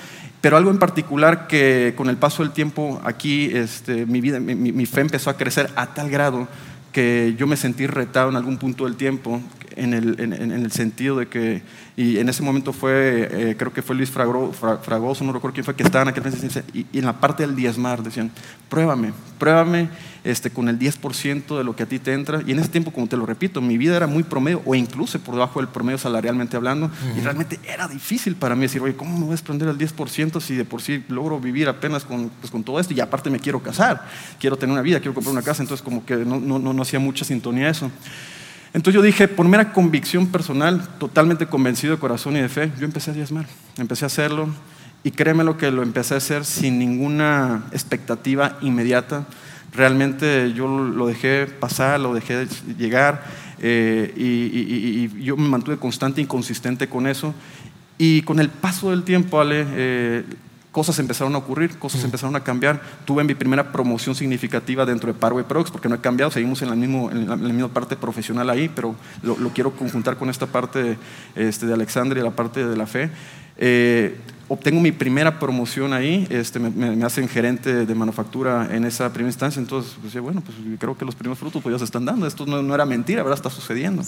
[0.43, 4.87] pero algo en particular que con el paso del tiempo aquí este, mi, vida, mi,
[4.87, 6.49] fe empezó a crecer a tal grado
[6.93, 9.41] que yo me sentí retado en algún punto del tiempo
[9.77, 11.63] en el, en, el sentido de que,
[11.97, 15.75] y en ese momento fue, eh, creo que fue Luis Fragoso, no recuerdo quién fue,
[15.75, 16.25] que estaba en aquel
[16.73, 18.31] y, y en la parte del diezmar decían,
[18.69, 19.89] pruébame, pruébame
[20.25, 22.43] este, con el 10% de lo que a ti te entra.
[22.47, 25.19] Y en ese tiempo, como te lo repito, mi vida era muy promedio o incluso
[25.21, 26.91] por debajo del promedio salarialmente hablando.
[27.17, 30.41] Y realmente era difícil para mí decir, oye, ¿cómo me voy a desprender el 10%
[30.41, 32.95] si de por sí logro vivir apenas con, pues, con todo esto?
[32.95, 34.07] Y aparte me quiero casar,
[34.39, 35.63] quiero tener una vida, quiero comprar una casa.
[35.63, 37.91] Entonces como que no, no, no hacía mucha sintonía eso.
[38.75, 42.87] Entonces yo dije, por mera convicción personal, totalmente convencido de corazón y de fe, yo
[42.87, 44.49] empecé a diezmar, empecé a hacerlo
[45.05, 49.27] y créeme lo que lo empecé a hacer sin ninguna expectativa inmediata.
[49.75, 52.47] Realmente yo lo dejé pasar, lo dejé
[52.79, 53.25] llegar
[53.59, 57.35] eh, y, yo me mantuve constante y consistente con eso.
[57.99, 60.25] Y con el paso del tiempo, Ale, eh,
[60.73, 62.81] cosas empezaron a ocurrir, cosas empezaron a cambiar.
[63.05, 66.71] Tuve mi primera promoción significativa dentro de Parway Prox, porque no he cambiado, seguimos en
[66.71, 70.97] la, mismo, en la, misma parte profesional ahí, pero lo, quiero conjuntar con esta parte
[71.37, 73.11] este, de Alexandria y la parte de la fe.
[73.59, 74.19] Eh,
[74.53, 79.59] obtengo mi primera promoción ahí, este, me, hacen gerente de manufactura en esa primera instancia,
[79.59, 82.45] entonces pues, bueno, pues creo que los primeros frutos pues, ya se están dando, esto
[82.45, 83.39] no, era mentira, ¿verdad?
[83.39, 84.03] Está sucediendo.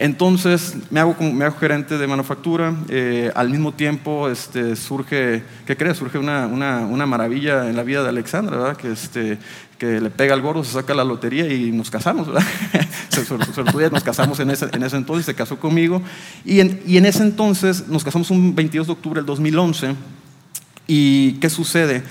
[0.00, 5.76] Entonces me hago, me hago gerente de manufactura, eh, al mismo tiempo este, surge, ¿qué
[5.76, 5.96] crees?
[5.96, 8.76] Surge una, una, una, maravilla en la vida de Alexandra, ¿verdad?
[8.76, 9.38] Que este,
[9.78, 12.42] que le pega al gordo, se saca la lotería y nos casamos, ¿verdad?
[13.92, 16.02] nos casamos en ese, en ese entonces, se casó conmigo.
[16.44, 19.94] Y en, y en, ese entonces nos casamos un 22 de octubre del 2011.
[20.86, 22.02] ¿Y qué sucede?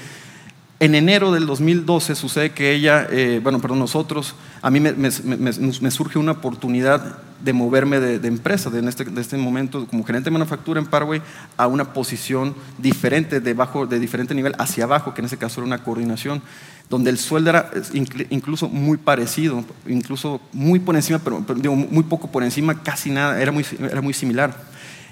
[0.80, 6.20] En enero del 2012 sucede que ella, eh, bueno, perdón, nosotros, a mí me, surge
[6.20, 10.34] una oportunidad de moverme de, empresa, de, en este, de este momento como gerente de
[10.34, 11.20] manufactura en Paraguay,
[11.58, 13.56] a una posición diferente, de,
[13.90, 16.44] de diferente nivel hacia abajo, que en ese caso era una coordinación,
[16.90, 21.44] donde el sueldo era inclu- incluso muy parecido, incluso muy por encima, pero,
[21.76, 24.56] muy poco por encima, casi nada, era muy, era muy similar.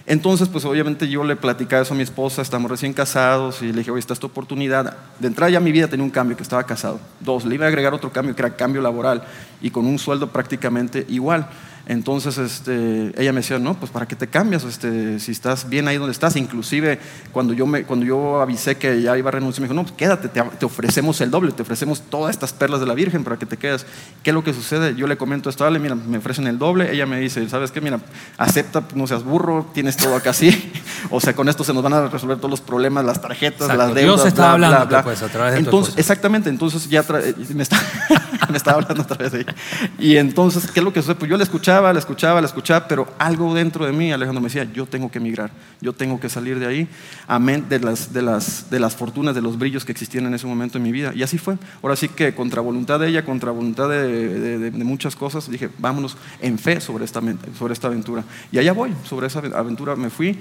[0.08, 3.80] Entonces, pues obviamente yo le platicaba eso a mi esposa, estamos recién casados y le
[3.80, 4.96] dije, oye, esta oportunidad.
[5.20, 7.00] De entrada ya mi vida tenía un cambio, que estaba casado.
[7.22, 9.24] Dos, le iba a agregar otro cambio, que era cambio laboral
[9.64, 11.50] y con un sueldo prácticamente igual.
[11.88, 14.64] Entonces este, ella me decía, no, pues ¿para qué te cambias?
[14.64, 16.36] Este, si estás bien ahí donde estás.
[16.36, 17.00] Inclusive
[17.32, 19.96] cuando yo, me, cuando yo avisé que ya iba a renunciar, me dijo, no, pues
[19.96, 23.38] quédate, te, te ofrecemos el doble, te ofrecemos todas estas perlas de la Virgen para
[23.38, 23.86] que te quedes.
[24.24, 24.96] ¿Qué es lo que sucede?
[24.96, 26.92] Yo le comento esto, dale, mira, me ofrecen el doble.
[26.92, 27.82] Ella me dice, ¿sabes qué?
[27.82, 28.00] Mira,
[28.38, 30.72] acepta, no seas burro, tienes todo acá así.
[31.12, 33.78] o sea, con esto se nos van a resolver todos los problemas, las tarjetas, Exacto.
[33.78, 34.16] las deudas.
[34.16, 35.04] Dios está bla, hablando, bla, bla.
[35.04, 36.02] pues, a través de tu entonces, esposa.
[36.02, 37.80] Exactamente, entonces ya eh, me, está,
[38.50, 39.56] me estaba hablando otra vez de ella.
[40.00, 41.16] Y entonces, ¿qué es lo que sucede?
[41.16, 44.48] Pues yo la escuchaba, la escuchaba, la escuchaba, pero algo dentro de mí, Alejandro me
[44.48, 46.88] decía, yo tengo que emigrar, yo tengo que salir de ahí,
[47.28, 50.48] amén, de las, de las, de las fortunas, de los brillos que existían en ese
[50.48, 51.12] momento en mi vida.
[51.16, 51.58] Y así fue.
[51.84, 54.08] Ahora sí que contra voluntad de ella, contra voluntad de,
[54.40, 57.22] de- de- muchas cosas, dije, vámonos en fe sobre esta,
[57.58, 58.24] sobre esta aventura.
[58.52, 60.40] Y allá voy, sobre esa aventura me fui.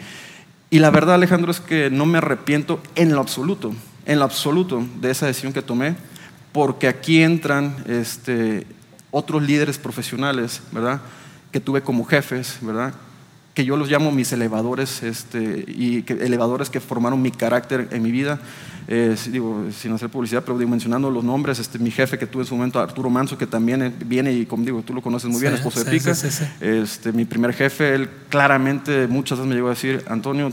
[0.70, 3.75] Y la verdad, Alejandro, es que no me arrepiento en lo absoluto,
[4.07, 5.94] en lo absoluto de esa decisión que tomé,
[6.53, 8.66] porque aquí entran este,
[9.11, 11.01] otros líderes profesionales, ¿verdad?
[11.55, 12.93] Que tuve como jefes, ¿verdad?
[13.55, 18.03] Que yo los llamo mis elevadores, este, y que, elevadores que formaron mi carácter en
[18.03, 18.40] mi vida.
[18.88, 22.43] Eh, digo, sin hacer publicidad, pero digo, mencionando los nombres, este, mi jefe que tuve
[22.43, 25.31] en su momento, Arturo Manso, que también eh, viene y, como digo, tú lo conoces
[25.31, 26.12] muy bien, Sí, esposo de sí, Pica.
[26.17, 26.51] sí, sí, sí.
[26.61, 30.51] Este, mi primer jefe, él claramente muchas veces me llegó a decir, Antonio,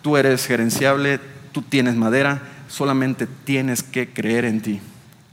[0.00, 1.20] tú eres gerenciable,
[1.52, 4.80] tú tienes madera, solamente tienes que creer en ti.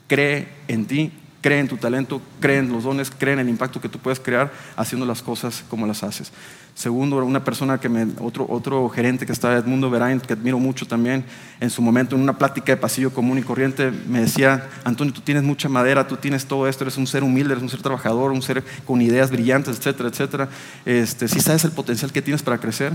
[0.10, 1.14] Cree en ti,
[1.46, 4.20] cree en tu talento, cree en los dones, cree en el impacto que tú puedes
[4.20, 6.32] crear haciendo las cosas como las haces.
[6.74, 10.88] Segundo, una persona que me, otro, otro gerente que estaba, Edmundo Verain, que admiro mucho
[10.88, 11.24] también,
[11.60, 15.22] en su momento en una plática de pasillo común y corriente, me decía, Antonio, tú
[15.22, 18.32] tienes mucha madera, tú tienes todo esto, eres un ser humilde, eres un ser trabajador,
[18.32, 20.50] un ser con ideas brillantes, etcétera, etcétera.
[20.84, 22.92] Este, si sabes el potencial que tienes para crecer,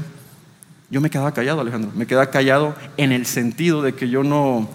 [0.90, 1.92] yo me quedaba callado, Alejandro.
[1.94, 4.68] Me quedaba callado en el sentido de que yo no,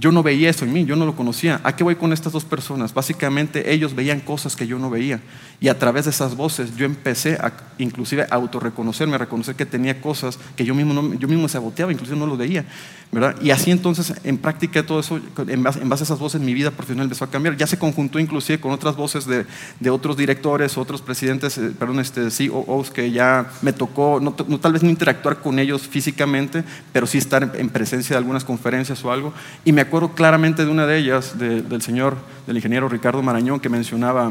[0.00, 1.60] yo no veía eso en mí, yo no lo conocía.
[1.64, 2.92] ¿A qué voy con estas dos personas?
[2.94, 5.20] Básicamente ellos veían cosas que yo no veía.
[5.60, 9.66] Y a través de esas voces yo empecé a inclusive a autorreconocerme, a reconocer que
[9.66, 12.64] tenía cosas que yo mismo, no, yo mismo saboteaba, inclusive no lo veía.
[13.12, 13.36] ¿verdad?
[13.40, 16.52] Y así entonces, en práctica todo eso, en base, en base a esas voces, mi
[16.52, 17.56] vida profesional empezó a cambiar.
[17.56, 19.46] Ya se conjuntó inclusive con otras voces de,
[19.78, 24.58] de otros directores, otros presidentes, eh, perdón, este, COOs que ya me tocó, no, no-
[24.58, 29.04] tal vez no interactuar con ellos físicamente, pero sí estar en presencia de algunas conferencias
[29.04, 29.32] o algo.
[29.64, 32.16] Y me acuerdo claramente de una de ellas, de- del señor,
[32.46, 34.30] del ingeniero Ricardo Marañón, que mencionaba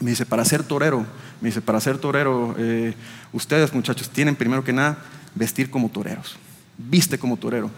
[0.00, 1.04] me dice, para ser torero,
[1.40, 2.94] me dice, para ser torero, eh,
[3.32, 4.98] ustedes muchachos tienen primero que nada
[5.34, 6.36] vestir como toreros.
[6.76, 7.68] Viste como torero,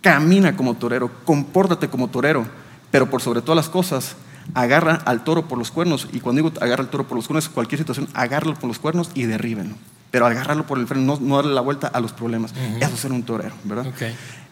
[0.00, 2.46] camina como torero, compórtate como torero,
[2.92, 4.14] pero por sobre todas las cosas,
[4.54, 6.08] agarra al toro por los cuernos.
[6.12, 9.10] Y cuando digo agarra al toro por los cuernos, cualquier situación, agárralo por los cuernos
[9.14, 9.74] y derríbenlo.
[10.10, 12.54] Pero agarrarlo por el freno, no, no darle la vuelta a los problemas.
[12.80, 13.88] Eso es ser un torero, ¿verdad?
[13.88, 14.02] Ok.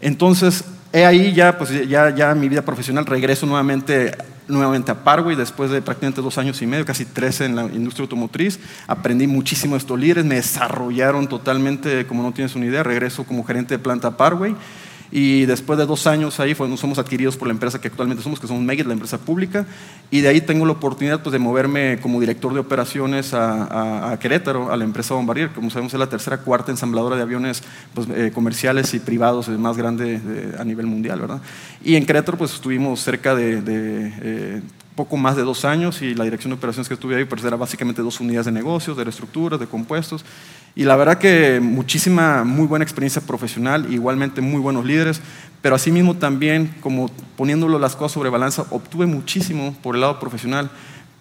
[0.03, 4.17] Entonces, he ahí ya, pues ya, ya mi vida profesional, regreso nuevamente,
[4.49, 8.05] nuevamente a Paraguay después de prácticamente dos años y medio, casi tres en la industria
[8.05, 8.59] automotriz.
[8.87, 13.45] Aprendí muchísimo de estos líderes, me desarrollaron totalmente, como no tienes una idea, regreso como
[13.45, 14.55] gerente de planta a Paraguay.
[15.13, 18.23] Y después de dos años ahí fue, nos somos adquiridos por la empresa que actualmente
[18.23, 19.65] somos, que somos Megit, la empresa pública.
[20.11, 24.13] Y de ahí tengo la oportunidad pues, de moverme como director de operaciones a, a-
[24.13, 25.51] a Querétaro, a la empresa Bombardier.
[25.51, 27.63] Como sabemos, es la tercera, cuarta ensambladora de aviones
[27.95, 31.21] pues, eh, comerciales y privados eh, más grande de- a nivel mundial.
[31.21, 31.41] ¿verdad?
[31.85, 34.63] Y en Querétaro pues, estuvimos cerca de, de, eh,
[34.97, 37.55] poco más de dos años y la dirección de operaciones que estuve ahí pues era
[37.57, 40.25] básicamente dos unidades de negocios, de reestructuras, de compuestos.
[40.77, 45.23] Y la verdad que muchísima, muy buena experiencia profesional, igualmente muy buenos líderes,
[45.63, 50.71] pero asimismo también, como poniéndolo las cosas sobre balanza, obtuve muchísimo por el lado profesional,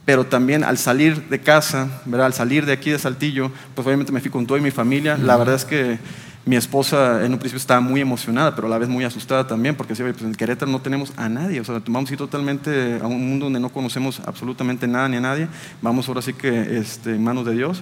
[0.03, 2.27] pero también al salir de casa, ¿verdad?
[2.27, 5.17] al salir de aquí de Saltillo, pues obviamente me fui con toda mi familia.
[5.17, 5.99] La verdad es que
[6.45, 9.75] mi esposa en un principio estaba muy emocionada, pero a la vez muy asustada también,
[9.75, 12.19] porque decía, "Oye, pues en Querétaro no tenemos a nadie, o sea, vamos a ir
[12.19, 15.47] totalmente a un mundo donde no conocemos absolutamente nada ni a nadie,
[15.81, 17.81] vamos ahora sí que este, en manos de Dios.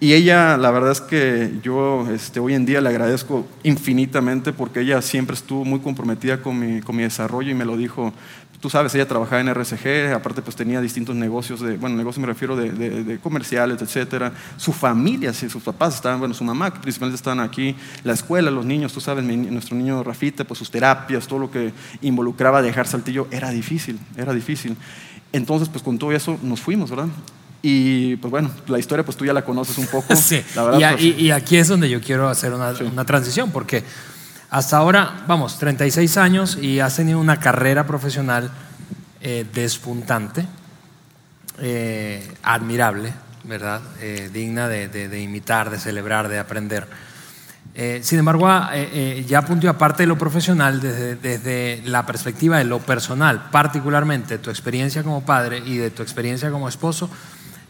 [0.00, 4.80] Y ella, la verdad es que yo este, hoy en día le agradezco infinitamente porque
[4.80, 8.12] ella siempre estuvo muy comprometida con mi, con mi desarrollo y me lo dijo,
[8.60, 12.28] tú sabes, ella trabajaba en RCG, aparte pues tenía distintos negocios, de, bueno, negocios me
[12.28, 14.32] refiero de, de, comerciales, etcétera.
[14.56, 17.74] Su familia, sí, sus papás estaban, bueno, su mamá que principalmente estaban aquí,
[18.04, 21.72] la escuela, los niños, tú sabes, nuestro niño Rafita, pues sus terapias, todo lo que
[22.02, 24.76] involucraba dejar Saltillo, era difícil, era difícil.
[25.32, 27.08] Entonces, pues con todo eso nos fuimos, ¿verdad?
[27.62, 30.14] Y pues bueno, la historia pues tú ya la conoces un poco.
[30.16, 30.42] Sí.
[30.98, 33.84] y, aquí es donde yo quiero hacer una, una transición, porque
[34.50, 38.50] hasta ahora, vamos, 36 años y has tenido una carrera profesional
[39.20, 40.46] eh, despuntante,
[41.58, 43.12] eh, admirable,
[43.44, 43.82] ¿verdad?
[44.00, 46.86] Eh, digna de, imitar, de celebrar, de aprender.
[48.00, 48.48] sin embargo,
[49.26, 54.48] ya punto aparte de lo profesional, desde, desde, la perspectiva de lo personal, particularmente tu
[54.48, 57.10] experiencia como padre y de tu experiencia como esposo,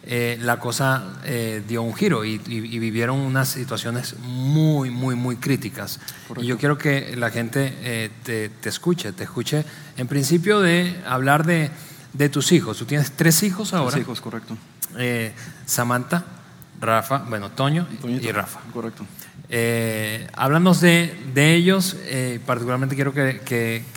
[0.05, 6.01] eh, la cosa eh, dio un giro y, vivieron unas situaciones muy, muy, muy críticas.
[6.39, 9.65] Y yo quiero que la gente eh, te, escuche, te escuche
[9.97, 11.71] en principio de hablar de,
[12.13, 12.79] de, tus hijos.
[12.79, 13.91] Tú tienes tres hijos ahora.
[13.91, 14.57] Tres hijos, correcto.
[15.67, 16.25] Samantha,
[16.81, 18.61] Rafa, bueno, Toño y Rafa.
[18.73, 19.05] Correcto.
[19.51, 20.27] Eh,
[20.81, 23.41] de, de ellos, eh, particularmente quiero que,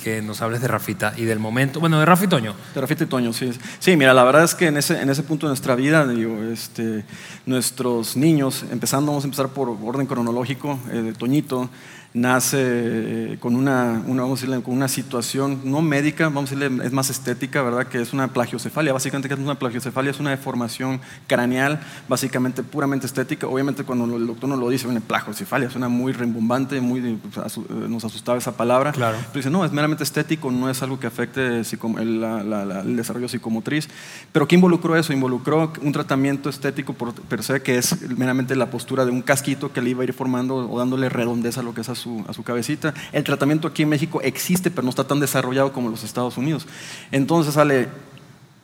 [0.01, 2.55] que, nos hables de Rafita y del momento, bueno, de Rafa y Toño.
[2.73, 3.51] De Rafita y Toño, sí.
[3.79, 6.41] Sí, mira, la verdad es que en ese, en ese punto de nuestra vida, digo,
[6.43, 7.03] este,
[7.45, 11.69] nuestros niños, empezando, vamos a empezar por orden cronológico, eh, de Toñito,
[12.13, 16.91] nace eh, con una, vamos a con una situación no médica, vamos a decirle, es
[16.91, 17.87] más estética, ¿verdad?
[17.87, 18.91] Que es una plagiocefalia.
[18.91, 20.11] Básicamente, ¿qué es una plagiocefalia?
[20.11, 23.47] Es una deformación craneal, básicamente puramente estética.
[23.47, 27.61] Obviamente, cuando el doctor nos lo dice, viene plagiocefalia, suena muy rimbombante, muy, pues, eh,
[27.87, 28.91] nos asustaba esa palabra.
[28.91, 29.17] Claro.
[29.17, 33.87] Pero dice, no, es meramente estético, no es algo que afecte el, desarrollo psicomotriz.
[34.31, 35.13] Pero ¿qué involucró eso?
[35.13, 39.71] Involucró un tratamiento estético por, per se, que es meramente la postura de un casquito
[39.71, 42.43] que le iba a ir formando o dándole redondez a lo que es a su
[42.43, 42.93] cabecita.
[43.11, 46.37] El tratamiento aquí en México existe, pero no está tan desarrollado como en los Estados
[46.37, 46.67] Unidos.
[47.11, 47.87] Entonces sale,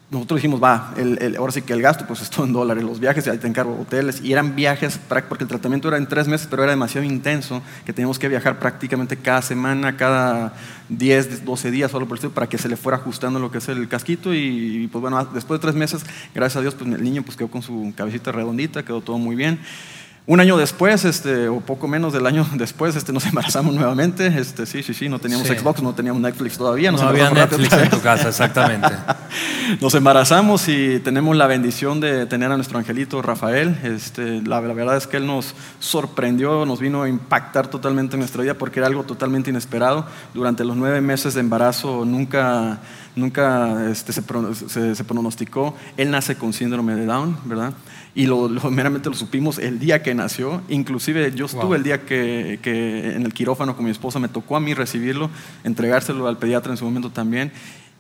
[0.10, 0.94] nosotros dijimos, va,
[1.38, 3.78] ahora sí que el gasto, pues es todo en dólares, los viajes, ahí te encargo
[3.82, 7.62] hoteles, y eran viajes, porque el tratamiento era en tres meses, pero era demasiado intenso,
[7.86, 10.54] que teníamos que viajar prácticamente cada semana, cada
[10.90, 13.68] 10, 12 días, solo por eso, para que se le fuera ajustando lo que es
[13.68, 17.24] el casquito, y pues bueno, después de tres meses, gracias a Dios, pues el niño
[17.24, 19.60] pues quedó con su cabecita redondita, quedó todo muy bien.
[20.30, 24.28] Un año después, este, o poco menos del año después, este, nos embarazamos nuevamente.
[24.28, 26.91] Este, sí, sí, sí, no teníamos Xbox, no teníamos Netflix todavía.
[26.91, 28.89] no había Netflix en tu casa, exactamente.
[29.82, 33.80] nos embarazamos y tenemos la bendición de tener a nuestro angelito Rafael.
[33.84, 38.43] Este, la, verdad es que él nos sorprendió, nos vino a impactar totalmente en nuestra
[38.43, 40.07] vida porque era algo totalmente inesperado.
[40.34, 42.82] Durante los nueve meses de embarazo nunca,
[43.18, 44.22] nunca este, se,
[44.70, 45.76] se, se pronosticó.
[45.97, 47.74] Él nace con síndrome de Down, ¿verdad?
[48.18, 50.63] y lo, meramente lo supimos el día que nació.
[50.70, 54.55] Inclusive yo estuve el día que, que, en el quirófano con mi esposa, me tocó
[54.55, 55.30] a mí recibirlo,
[55.63, 57.51] entregárselo al pediatra en su momento también.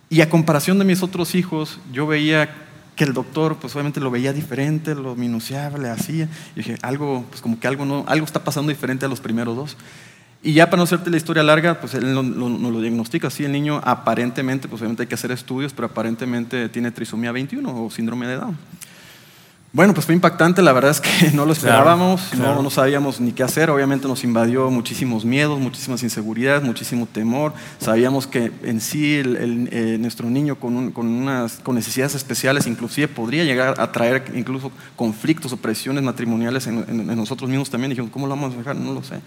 [0.09, 2.49] Y a comparación de mis otros hijos, yo veía
[2.95, 6.27] que el doctor, pues obviamente lo veía diferente, lo minuciaba, le hacía.
[6.55, 9.55] Y dije, algo, pues como que algo, no, algo está pasando diferente a los primeros
[9.55, 9.77] dos.
[10.43, 13.29] Y ya para no hacerte la historia larga, pues él nos lo, lo, diagnostica.
[13.29, 17.85] Sí, el niño aparentemente, pues obviamente hay que hacer estudios, pero aparentemente tiene trisomía 21
[17.85, 18.57] o síndrome de Down.
[19.73, 23.33] Bueno, pues fue impactante, la verdad es que no lo esperábamos, No, no sabíamos ni
[23.33, 29.15] qué hacer, obviamente nos invadió muchísimos miedos, muchísimas inseguridades, muchísimo temor, sabíamos que en sí
[29.15, 34.23] el, eh, nuestro niño con, con, unas, con necesidades especiales inclusive podría llegar a traer
[34.35, 38.57] incluso conflictos o presiones matrimoniales en, en nosotros mismos también, dijimos, ¿cómo lo vamos a
[38.57, 38.77] dejar?
[38.77, 39.19] No lo sé.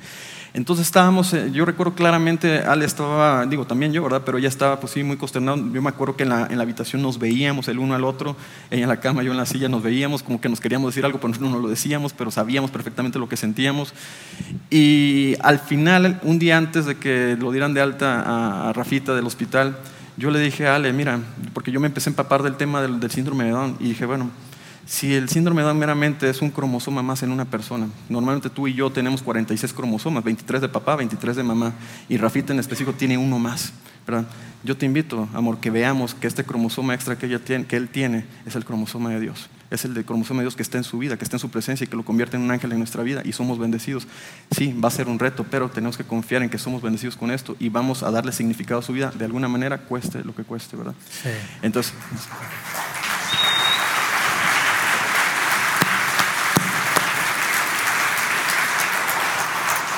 [0.53, 4.23] Entonces estábamos, eh, yo recuerdo claramente, Ale estaba, digo también yo, ¿verdad?
[4.25, 5.57] Pero ella estaba pues sí muy consternado.
[5.73, 8.37] Yo me acuerdo que en la, en la habitación nos veíamos el uno al otro,
[8.71, 11.05] ella en la cama, yo en la silla, nos veíamos como que nos queríamos decir
[11.05, 13.93] algo, pero no lo decíamos, pero sabíamos perfectamente lo que sentíamos.
[14.71, 19.27] Y al final, un día antes de que lo dieran de alta a, Rafita del
[19.27, 19.77] hospital,
[20.17, 21.19] yo le dije a Ale, mira,
[21.53, 24.07] porque yo me empecé a empapar del tema del, del síndrome de Down y dije,
[24.07, 24.31] bueno,
[24.87, 28.69] si el síndrome de Down meramente es un cromosoma más en una persona, normalmente tú
[28.69, 31.73] y yo tenemos 46 cromosomas, 23 de papá, 23 de mamá,
[32.09, 33.73] y Rafita en específico tiene uno más.
[34.07, 34.29] ¿verdad?
[34.63, 37.89] Yo te invito, amor, que veamos que este cromosoma extra que, ella tiene, que él
[37.89, 39.51] tiene es el cromosoma de Dios.
[39.71, 41.49] Es el de cromosoma de Dios que está en su vida, que está en su
[41.49, 44.07] presencia y que lo convierte en un ángel en nuestra vida y somos bendecidos.
[44.51, 47.31] Sí, va a ser un reto, pero tenemos que confiar en que somos bendecidos con
[47.31, 50.43] esto y vamos a darle significado a su vida de alguna manera, cueste lo que
[50.43, 50.95] cueste, ¿verdad?
[51.09, 51.31] Sí.
[51.63, 51.95] Entonces.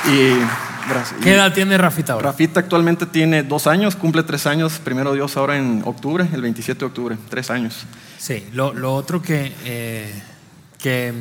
[0.04, 1.20] Y gracias.
[1.22, 2.30] ¿Qué edad tiene Rafita ahora?
[2.30, 6.78] Rafita actualmente tiene dos años, cumple tres años, primero Dios ahora en octubre, el 27
[6.78, 7.84] de octubre, tres años.
[8.18, 10.22] Sí, lo, otro que, eh,
[10.78, 11.12] que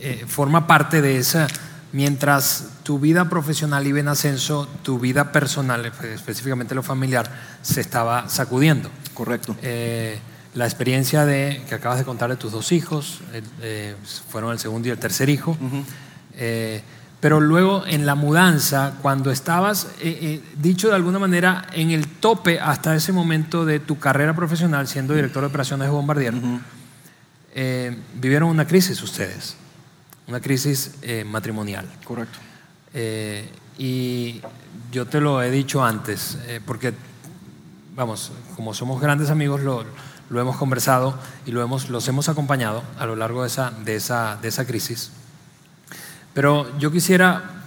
[0.00, 1.46] eh, forma parte de esa,
[1.92, 7.30] mientras tu vida profesional iba en ascenso, tu vida personal, específicamente lo familiar,
[7.62, 8.90] se estaba sacudiendo.
[9.14, 9.56] Correcto.
[9.62, 10.18] Eh,
[10.54, 13.20] la experiencia de, que acabas de contar de tus dos hijos,
[14.30, 15.56] fueron el segundo y el tercer hijo,
[17.20, 19.88] pero luego en la mudanza, cuando estabas,
[20.56, 25.14] dicho de alguna manera, en el tope hasta ese momento de tu carrera profesional, siendo
[25.14, 26.34] director de operaciones de Bombardier,
[28.14, 29.56] vivieron una crisis ustedes,
[30.28, 30.96] una crisis
[31.26, 31.86] matrimonial.
[32.04, 32.38] Correcto.
[33.78, 34.40] y
[34.92, 36.94] yo te lo he dicho antes, porque,
[37.96, 39.84] vamos, como somos grandes amigos, lo
[40.30, 41.14] lo hemos conversado
[41.46, 44.66] y lo hemos, los hemos acompañado a lo largo de esa, de esa, de esa
[44.66, 45.10] crisis.
[46.34, 47.62] Pero yo quisiera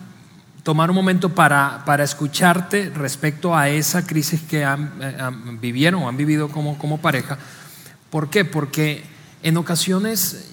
[0.63, 5.17] tomar un momento para, para escucharte respecto a esa crisis que han, eh,
[5.59, 7.37] vivieron o han vivido como, como pareja.
[8.09, 8.45] ¿Por qué?
[8.45, 9.03] Porque
[9.43, 10.51] en ocasiones,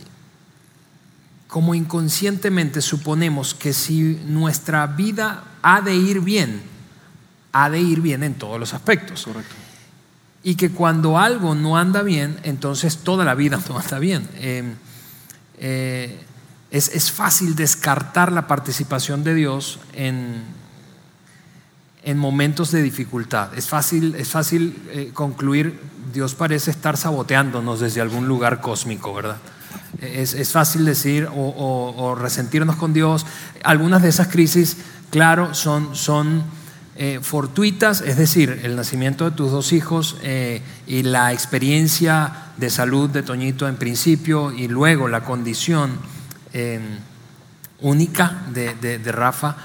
[1.46, 6.62] como inconscientemente suponemos que si nuestra vida ha de ir bien,
[7.52, 9.24] ha de ir bien en todos los aspectos.
[9.24, 9.54] Correcto
[10.42, 14.28] y que cuando algo no anda bien, entonces toda la vida no anda bien.
[14.36, 14.74] Eh,
[15.58, 16.18] eh,
[16.70, 20.42] es, fácil descartar la participación de Dios en,
[22.02, 23.56] en momentos de dificultad.
[23.56, 25.80] Es fácil, es fácil eh, concluir,
[26.12, 29.38] Dios parece estar saboteándonos desde algún lugar cósmico, ¿verdad?
[30.00, 33.26] Es, fácil decir o, resentirnos con Dios.
[33.62, 34.76] Algunas de esas crisis,
[35.10, 36.44] claro, son, son
[36.96, 42.70] eh, fortuitas, es decir, el nacimiento de tus dos hijos eh, y la experiencia de
[42.70, 45.98] salud de Toñito en principio y luego la condición
[46.52, 46.80] eh,
[47.80, 49.56] única de, Rafa,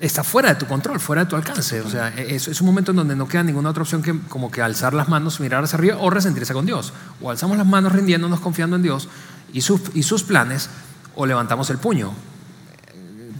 [0.00, 1.80] está fuera de tu control, fuera de tu alcance.
[1.80, 4.50] O sea, es, es, un momento en donde no queda ninguna otra opción que como
[4.50, 6.92] que alzar las manos, mirar hacia arriba o resentirse con Dios.
[7.20, 9.08] O alzamos las manos rindiéndonos, confiando en Dios
[9.52, 10.70] y sus, y sus planes,
[11.14, 12.12] o levantamos el puño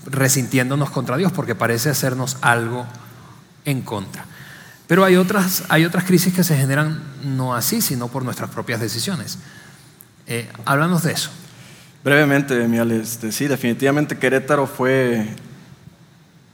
[0.06, 2.86] resintiéndonos contra Dios porque parece hacernos algo
[3.64, 4.24] en contra.
[4.86, 8.80] Pero hay otras, hay otras crisis que se generan no así, sino por nuestras propias
[8.80, 9.38] decisiones.
[10.30, 11.28] Eh, háblanos de eso.
[12.04, 15.26] Brevemente, Mial, este, sí, definitivamente Querétaro fue,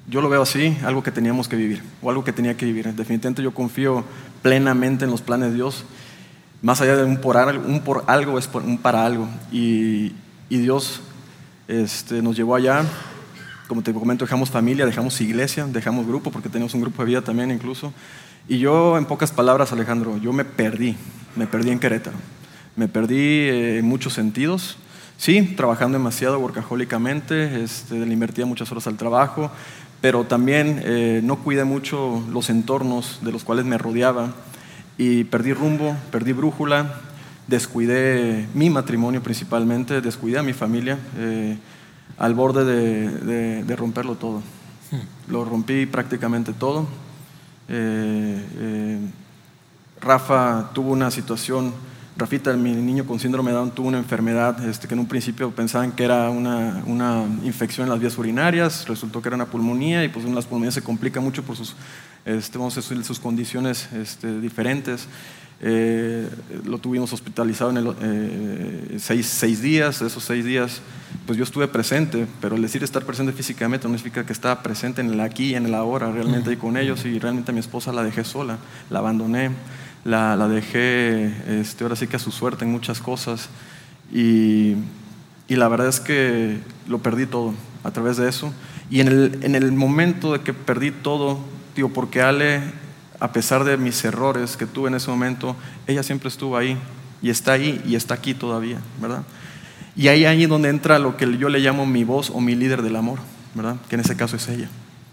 [0.08, 2.86] yo lo veo así, algo que teníamos que vivir, o algo que tenía que vivir.
[2.94, 4.02] Definitivamente yo confío
[4.40, 5.84] plenamente en los planes de Dios.
[6.62, 9.28] Más allá de un por, un por algo, es un para algo.
[9.52, 10.14] Y,
[10.48, 11.02] y Dios
[11.68, 12.82] este, nos llevó allá,
[13.68, 17.20] como te comento, dejamos familia, dejamos iglesia, dejamos grupo, porque tenemos un grupo de vida
[17.20, 17.92] también incluso.
[18.48, 20.96] Y yo, en pocas palabras, Alejandro, yo me perdí,
[21.36, 22.16] me perdí en Querétaro.
[22.76, 24.78] Me perdí eh, en muchos sentidos.
[25.18, 29.50] Sí, trabajando demasiado workahólicamente, este, le invertía muchas horas al trabajo,
[30.02, 34.34] pero también eh, no cuidé mucho los entornos de los cuales me rodeaba
[34.98, 37.00] y perdí rumbo, perdí brújula,
[37.46, 40.98] descuidé mi matrimonio principalmente, descuidé a mi familia.
[41.16, 41.56] Eh,
[42.18, 44.42] al borde de, romperlo todo.
[44.90, 45.30] Hmm.
[45.32, 46.86] Lo rompí prácticamente todo.
[47.68, 48.98] Eh,
[50.00, 51.72] Rafa tuvo una situación,
[52.18, 55.50] Rafita, mi niño con síndrome de Down, tuvo una enfermedad este, que en un principio
[55.50, 60.02] pensaban que era una, una, infección en las vías urinarias, resultó que era una pulmonía
[60.02, 61.76] y pues en las pulmonías se complica mucho por sus,
[62.24, 65.08] este, vamos a decir, sus condiciones este, diferentes.
[65.60, 66.28] Eh,
[66.64, 70.80] lo tuvimos hospitalizado en el, eh, seis, seis, días, esos seis días
[71.26, 75.00] pues yo estuve presente, pero el decir estar presente físicamente no significa que estaba presente
[75.00, 77.60] en el aquí y en el ahora, realmente ahí con ellos y realmente a mi
[77.60, 78.58] esposa la dejé sola,
[78.90, 79.50] la abandoné,
[80.06, 83.48] la, la dejé este, ahora sí que a su suerte en muchas cosas
[84.12, 84.76] y,
[85.48, 88.52] y, la verdad es que lo perdí todo a través de eso
[88.88, 91.40] y en el, en el momento de que perdí todo,
[91.74, 92.60] digo, porque Ale
[93.18, 95.56] a pesar de mis errores que tuve en ese momento,
[95.88, 96.78] ella siempre estuvo ahí
[97.20, 99.24] y está ahí y está aquí todavía, ¿verdad?
[99.96, 102.82] Y ahí ahí donde entra lo que yo le llamo mi voz o mi líder
[102.82, 103.18] del amor,
[103.54, 103.76] ¿verdad?
[103.88, 104.68] Que en ese caso es ella.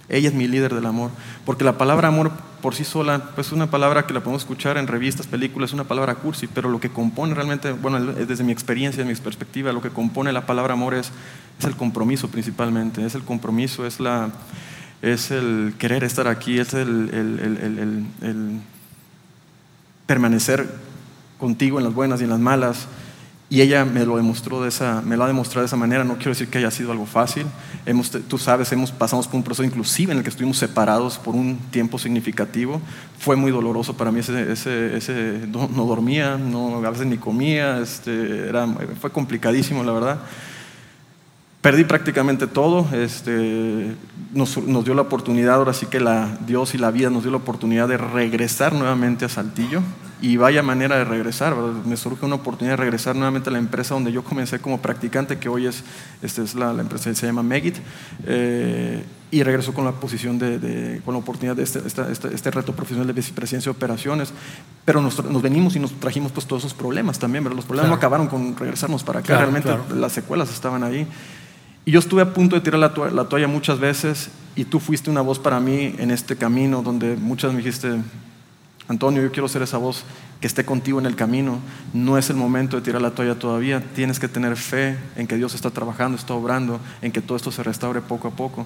[0.09, 1.11] Ella es mi líder del amor,
[1.45, 2.31] porque la palabra amor
[2.61, 5.73] por sí sola pues es una palabra que la podemos escuchar en revistas, películas, es
[5.73, 9.73] una palabra cursi, pero lo que compone realmente, bueno, desde mi experiencia, desde mi perspectiva,
[9.73, 11.11] lo que compone la palabra amor es,
[11.59, 14.31] es el compromiso principalmente, es el compromiso, es la,
[15.01, 18.61] es el querer estar aquí, es el, el,
[20.05, 20.65] permanecer
[21.37, 22.87] contigo en las buenas y en las malas.
[23.53, 26.03] Y ella me lo demostró de esa, me lo ha demostrado de esa manera.
[26.03, 27.45] No quiero decir que haya sido algo fácil.
[27.85, 31.35] Hemos, tú sabes, hemos pasamos por un proceso inclusive en el que estuvimos separados por
[31.35, 32.81] un tiempo significativo.
[33.19, 34.21] Fue muy doloroso para mí.
[34.21, 37.77] Ese, ese, ese no, dormía, no, a veces ni comía.
[37.77, 38.65] Este, era,
[38.99, 40.19] fue complicadísimo, la verdad.
[41.61, 43.95] Perdí prácticamente todo, este,
[44.33, 47.31] nos, nos, dio la oportunidad, ahora sí que la, Dios y la vida nos dio
[47.31, 49.83] la oportunidad de regresar nuevamente a Saltillo,
[50.21, 51.55] y vaya manera de regresar.
[51.85, 55.39] Me surge una oportunidad de regresar nuevamente a la empresa donde yo comencé como practicante,
[55.39, 55.83] que hoy es,
[56.21, 57.77] este es la, empresa que se llama Megit,
[58.25, 62.73] eh, y regreso con la posición de, con la oportunidad de este, este, este, reto
[62.73, 64.31] profesional de vicepresidencia de operaciones.
[64.85, 67.89] Pero nos, nos, venimos y nos trajimos pues todos esos problemas también, pero los problemas
[67.89, 71.07] no acabaron con regresarnos para acá, realmente las secuelas estaban ahí.
[71.85, 74.79] Y yo estuve a punto de tirar la toalla, la toalla muchas veces y tú
[74.79, 77.97] fuiste una voz para mí en este camino donde muchas me dijiste,
[78.87, 80.03] Antonio, yo quiero ser esa voz
[80.41, 81.59] que esté contigo en el camino.
[81.93, 83.81] No es el momento de tirar la toalla todavía.
[83.95, 87.51] Tienes que tener fe en que Dios está trabajando, está obrando, en que todo esto
[87.51, 88.65] se restaure poco a poco.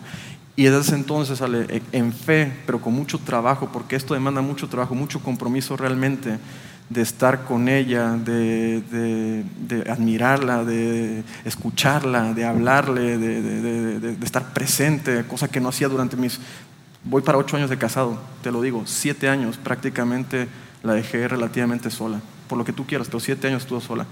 [0.56, 4.96] Y desde entonces sale en fe, pero con mucho trabajo, porque esto demanda mucho trabajo,
[4.96, 6.40] mucho compromiso realmente
[6.90, 9.44] de estar con ella, de,
[9.90, 16.40] admirarla, de escucharla, de hablarle, de, estar presente, cosa que no hacía durante mis
[17.10, 20.50] Voy para ocho años de casado, te lo digo, siete años prácticamente
[20.84, 24.06] la dejé relativamente sola, por lo que tú quieras, pero siete años estuvo sola.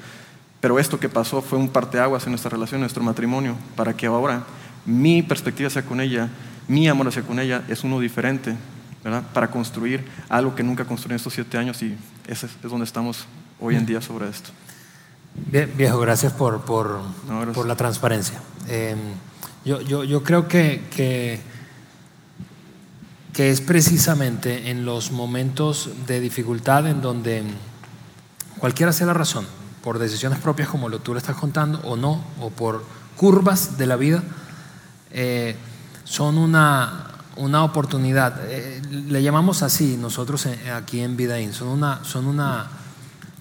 [0.61, 4.05] Pero esto que pasó fue un parteaguas en nuestra relación, en nuestro matrimonio, para que
[4.05, 4.45] ahora
[4.85, 6.29] mi perspectiva hacia con ella,
[6.69, 8.55] mi amor hacia con ella es uno diferente,
[9.03, 9.23] ¿verdad?
[9.33, 13.27] Para construir algo que nunca construí en estos siete años y ese es donde estamos
[13.59, 14.51] hoy en día sobre esto.
[15.35, 17.01] Bien, viejo, gracias por, por,
[17.53, 18.39] por la transparencia.
[18.69, 18.95] Eh,
[19.65, 21.41] yo, yo, yo, creo que, que
[23.35, 27.43] que es precisamente en los momentos de dificultad en donde
[28.59, 29.45] cualquiera sea la razón,
[29.83, 32.85] por decisiones propias como lo tú le estás contando o no, o por
[33.17, 34.23] curvas de la vida,
[35.11, 35.57] eh,
[36.05, 38.39] son una, una oportunidad.
[38.45, 42.69] Eh, le llamamos así nosotros aquí en Vidaín, son una, son una,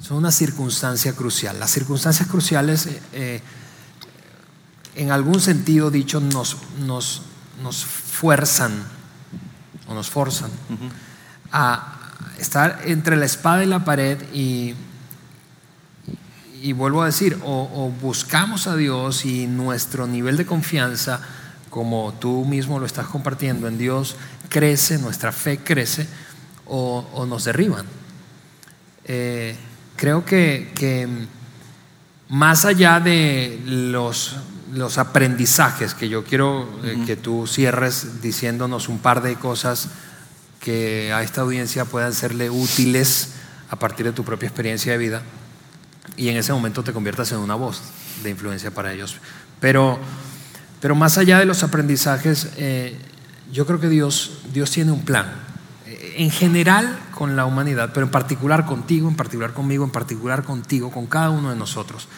[0.03, 1.61] son una circunstancia crucial.
[1.61, 3.40] Las circunstancias cruciales, eh,
[4.97, 7.22] en algún sentido dicho, nos, nos,
[7.62, 9.04] nos fuerzan
[9.95, 10.51] nos forzan
[11.53, 11.95] a
[12.38, 14.74] estar entre la espada y la pared y,
[16.62, 21.20] y vuelvo a decir, o, buscamos a Dios y nuestro nivel de confianza,
[21.70, 24.16] como tú mismo lo estás compartiendo en Dios,
[24.49, 26.07] crece, nuestra fe crece,
[26.66, 27.86] o, nos derriban.
[29.05, 29.57] Eh,
[29.97, 31.07] creo que, que
[32.28, 34.36] más allá de los
[34.75, 39.89] los aprendizajes que yo quiero eh, que tú cierres diciéndonos un par de cosas
[40.61, 43.31] que a esta audiencia puedan serle útiles
[43.70, 45.22] a partir de tu propia experiencia de vida
[46.16, 47.83] y en ese momento te conviertas en una voz
[48.22, 49.16] de influencia para ellos.
[49.61, 49.99] Pero,
[50.81, 52.97] pero más allá de los aprendizajes, eh,
[53.53, 55.33] yo creo que Dios, Dios tiene un plan.
[55.87, 60.43] Eh, en general con la humanidad, pero en particular contigo, en particular conmigo, en particular
[60.45, 62.09] contigo, con cada uno de nosotros.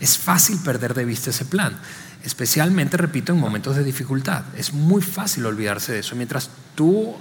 [0.00, 1.76] Es fácil perder de vista ese plan,
[2.22, 4.44] especialmente, repito, en momentos de dificultad.
[4.56, 6.16] Es muy fácil olvidarse de eso.
[6.16, 7.14] Mientras tú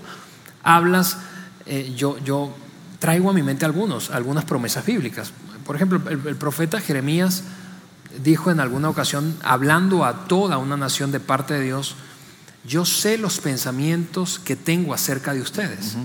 [0.63, 1.17] hablas,
[1.65, 2.55] eh, yo, yo
[2.99, 5.31] traigo a mi mente algunos, algunas promesas bíblicas.
[5.65, 7.43] Por ejemplo, el, el profeta Jeremías
[8.23, 11.95] dijo en alguna ocasión, hablando a toda una nación de parte de Dios,
[12.65, 15.95] yo sé los pensamientos que tengo acerca de ustedes,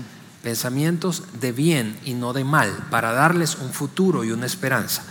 [0.43, 5.03] pensamientos de bien y no de mal, para darles un futuro y una esperanza.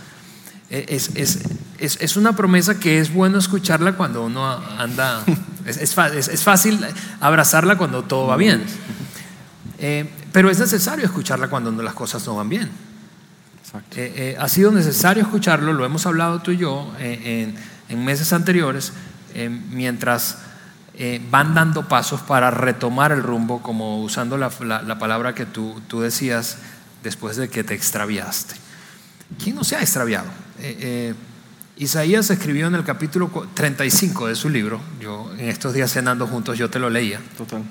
[0.69, 1.39] Es, es,
[1.79, 5.23] es, es, una promesa que es bueno escucharla cuando uno anda,
[5.65, 5.95] es,
[6.43, 6.85] fácil
[7.19, 8.63] abrazarla cuando todo va bien,
[9.79, 12.69] eh, pero es necesario escucharla cuando las cosas no van bien.
[13.95, 17.55] Eh, eh, ha sido necesario escucharlo, lo hemos hablado tú y yo en,
[17.87, 18.93] en, meses anteriores,
[19.71, 20.37] mientras
[21.31, 25.81] van dando pasos para retomar el rumbo, como usando la, la, la palabra que tú,
[25.87, 26.57] tú decías
[27.01, 28.68] después de que te extraviaste.
[29.37, 30.27] ¿Quién no se ha extraviado?
[30.59, 31.13] Eh, eh,
[31.77, 36.57] Isaías escribió en el capítulo 35 de su libro, yo en estos días cenando juntos
[36.57, 37.21] yo te lo leía.
[37.37, 37.63] Total.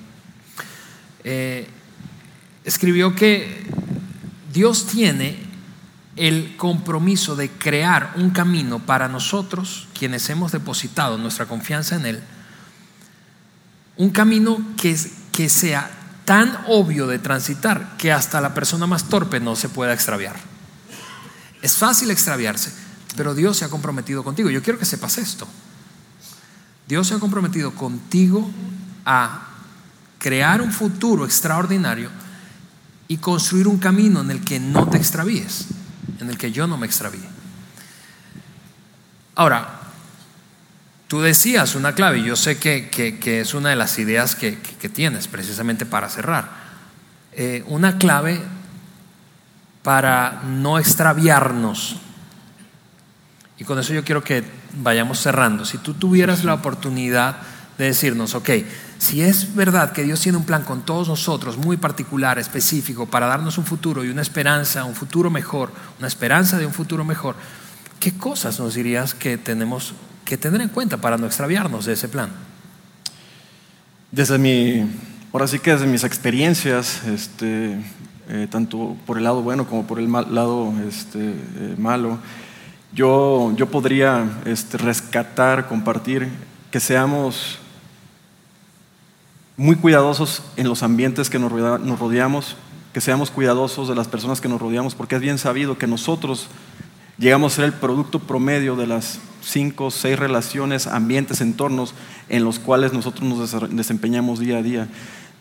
[1.25, 1.67] Eh,
[2.65, 3.67] escribió que
[4.53, 5.37] Dios tiene
[6.17, 12.23] el compromiso de crear un camino para nosotros, quienes hemos depositado nuestra confianza en Él,
[13.97, 14.97] un camino que,
[15.33, 15.91] que sea
[16.25, 20.48] tan obvio de transitar que hasta la persona más torpe no se pueda extraviar.
[21.63, 22.73] Es fácil extraviarse,
[23.17, 24.51] pero Dios se ha comprometido contigo.
[24.51, 25.47] Yo quiero que sepas esto.
[26.87, 28.51] Dios se ha comprometido contigo
[29.05, 29.49] a
[30.19, 32.11] crear un futuro extraordinario
[33.09, 35.67] y construir un camino en el que no te extravíes,
[36.21, 37.29] en el que yo no me extravíe.
[39.35, 39.81] Ahora,
[41.09, 44.53] tú decías una clave, y yo sé que, es una de las ideas que,
[44.93, 46.51] tienes precisamente para cerrar.
[47.33, 48.43] Eh, una clave
[49.89, 51.97] para no extraviarnos.
[53.57, 54.45] Y con eso yo quiero que
[54.83, 55.65] vayamos cerrando.
[55.65, 57.39] Si tú tuvieras la oportunidad
[57.79, 58.51] de decirnos, ok,
[58.99, 63.29] si es verdad que Dios tiene un plan con todos nosotros, muy particular, específico, para
[63.29, 67.37] darnos un futuro y una esperanza, un futuro mejor, una esperanza de un futuro mejor,
[67.99, 69.95] ¿qué cosas nos dirías que tenemos
[70.27, 72.29] que tener en cuenta para no extraviarnos de ese plan?
[74.13, 74.87] Desde mi,
[75.33, 77.79] ahora sí que desde mis experiencias, este,
[78.29, 82.19] eh, tanto por el lado bueno como por el lado este, eh, malo,
[82.93, 86.29] yo, yo podría este, rescatar, compartir,
[86.71, 87.59] que seamos
[89.57, 92.57] muy cuidadosos en los ambientes que nos rodeamos,
[92.93, 96.49] que seamos cuidadosos de las personas que nos rodeamos, porque es bien sabido que nosotros
[97.19, 101.95] llegamos a ser el producto promedio de las cinco seis relaciones, ambientes, entornos
[102.29, 104.89] en los cuales nosotros nos desempeñamos día a día.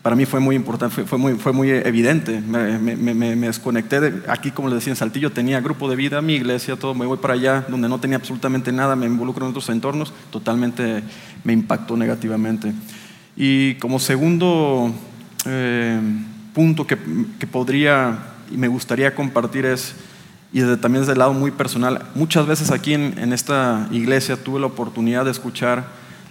[0.02, 2.40] Para mí fue muy importante, fue, muy, fue muy evidente.
[2.40, 6.36] Me, me, desconecté de, aquí, como les decía en Saltillo, tenía grupo de vida, mi
[6.36, 6.96] iglesia, todo.
[6.96, 11.04] Me voy para allá, donde no tenía absolutamente nada, me involucro en otros entornos, totalmente
[11.44, 12.74] me impactó negativamente.
[13.36, 14.94] Y como segundo
[15.46, 16.00] eh,
[16.54, 16.98] punto que,
[17.40, 18.18] que, podría
[18.52, 19.94] y me gustaría compartir es,
[20.54, 24.42] y desde, también desde el lado muy personal, muchas veces aquí en, en, esta iglesia
[24.42, 25.86] tuve la oportunidad de escuchar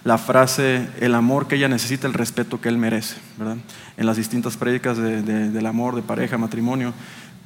[0.07, 3.57] la frase, el amor que ella necesita, el respeto que él merece, ¿verdad?
[3.97, 6.95] En las distintas prédicas de, del amor, de pareja, matrimonio.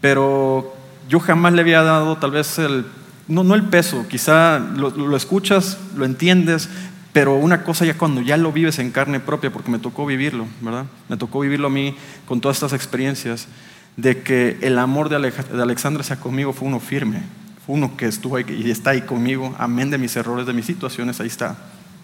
[0.03, 0.77] Pero
[1.09, 2.85] yo jamás le había dado tal vez el,
[3.29, 6.69] no, no el peso, quizá lo, escuchas, lo entiendes,
[7.15, 10.45] pero una cosa ya cuando ya lo vives en carne propia, porque me tocó vivirlo,
[10.61, 10.85] ¿verdad?
[11.09, 11.97] Me tocó vivirlo a mí
[12.27, 13.49] con todas estas experiencias,
[13.97, 17.23] de que el amor de, Alexandra hacia conmigo fue uno firme,
[17.65, 20.67] fue uno que estuvo ahí y está ahí conmigo, amén de mis errores, de mis
[20.67, 21.57] situaciones, ahí está,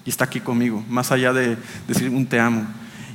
[0.06, 2.66] y está aquí conmigo, más allá de decir un te amo.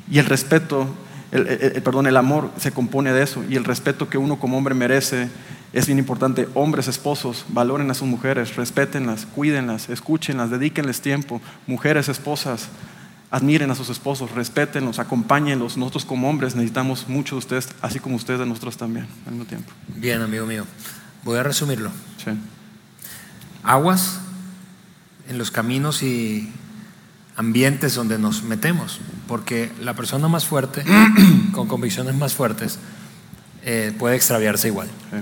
[0.10, 0.94] Y el respeto,
[1.32, 5.30] perdón, el amor se compone de eso, y el respeto que uno como hombre merece
[5.74, 11.42] es bien importante, hombres, esposos, valoren a sus mujeres, respétenlas, cuídenlas, escúchenlas, dedíquenles tiempo.
[11.66, 12.68] Mujeres, esposas,
[13.30, 15.78] admiren a sus esposos, respétenlos, acompáñenlos.
[15.78, 19.46] Nosotros como hombres necesitamos mucho de ustedes, así como ustedes de nosotros también, al mismo
[19.46, 19.72] tiempo.
[19.96, 20.66] Bien, amigo mío.
[21.24, 21.90] Voy a resumirlo.
[22.18, 22.32] Sí.
[23.64, 24.20] Aguas
[25.30, 26.52] en los caminos y
[27.42, 30.84] ambientes donde nos metemos, porque la persona más fuerte,
[31.52, 32.80] con convicciones más fuertes,
[33.64, 34.88] eh, puede extraviarse igual.
[35.12, 35.18] Sí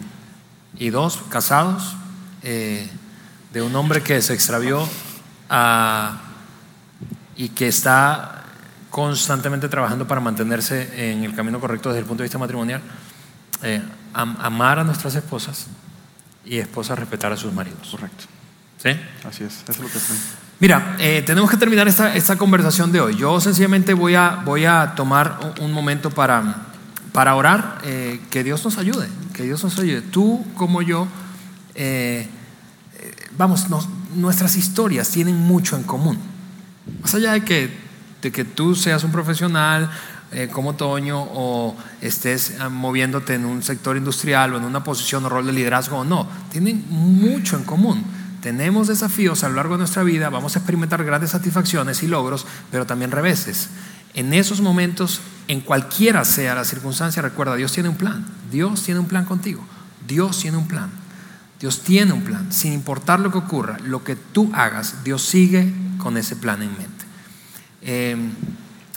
[0.80, 1.96] y dos casados,
[2.42, 2.88] eh,
[3.54, 4.88] de un hombre que se extravió
[7.36, 8.44] y que está
[8.90, 12.82] constantemente trabajando para mantenerse en el camino correcto desde el punto de vista matrimonial,
[13.62, 13.82] eh,
[14.14, 15.68] amar a nuestras esposas
[16.46, 17.90] y esposas respetar a sus maridos.
[17.92, 18.26] Correcto.
[18.78, 18.90] ¿Sí?
[19.28, 20.24] Así es, eso es lo que hacemos.
[20.60, 23.16] Mira, eh, tenemos que terminar esta, esta, conversación de hoy.
[23.16, 26.66] Yo sencillamente voy a, voy a tomar un momento para
[27.12, 30.02] para orar, eh, que Dios nos ayude, que Dios nos ayude.
[30.02, 31.08] Tú como yo,
[31.76, 32.28] eh,
[33.38, 33.68] vamos,
[34.16, 36.20] nuestras historias tienen mucho en común.
[37.02, 37.76] Más allá de que,
[38.22, 39.90] de que tú seas un profesional
[40.52, 45.48] como Toño o estés moviéndote en un sector industrial o en una posición o rol
[45.48, 48.06] de liderazgo o no, tienen mucho en común.
[48.42, 52.46] Tenemos desafíos a lo largo de nuestra vida, vamos a experimentar grandes satisfacciones y logros,
[52.72, 53.70] pero también reveses.
[54.14, 58.26] En esos momentos, en cualquiera sea la circunstancia, recuerda, Dios tiene un plan.
[58.52, 59.64] Dios tiene un plan contigo.
[60.08, 60.90] Dios tiene un plan.
[61.60, 62.52] Dios tiene un plan.
[62.52, 66.70] Sin importar lo que ocurra, lo que tú hagas, Dios sigue con ese plan en
[66.70, 67.06] mente.
[67.82, 68.18] Eh,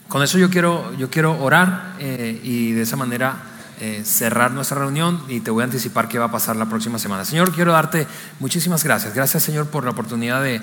[0.09, 3.52] con eso yo quiero, yo quiero orar eh, y de esa manera
[3.83, 6.99] eh, cerrar nuestra reunión y te voy a anticipar qué va a pasar la próxima
[6.99, 7.25] semana.
[7.25, 8.07] Señor, quiero darte
[8.39, 9.13] muchísimas gracias.
[9.13, 10.63] Gracias, Señor, por la oportunidad de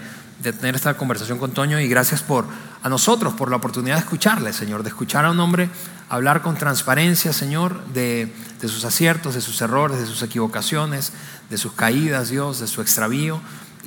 [0.53, 2.45] tener esta conversación con Toño y gracias por
[2.81, 5.69] a nosotros por la oportunidad de escucharle, Señor, de escuchar a un hombre
[6.09, 11.13] hablar con transparencia, Señor, de, sus aciertos, de sus errores, de sus equivocaciones,
[11.49, 13.41] de sus caídas, Dios, de su extravío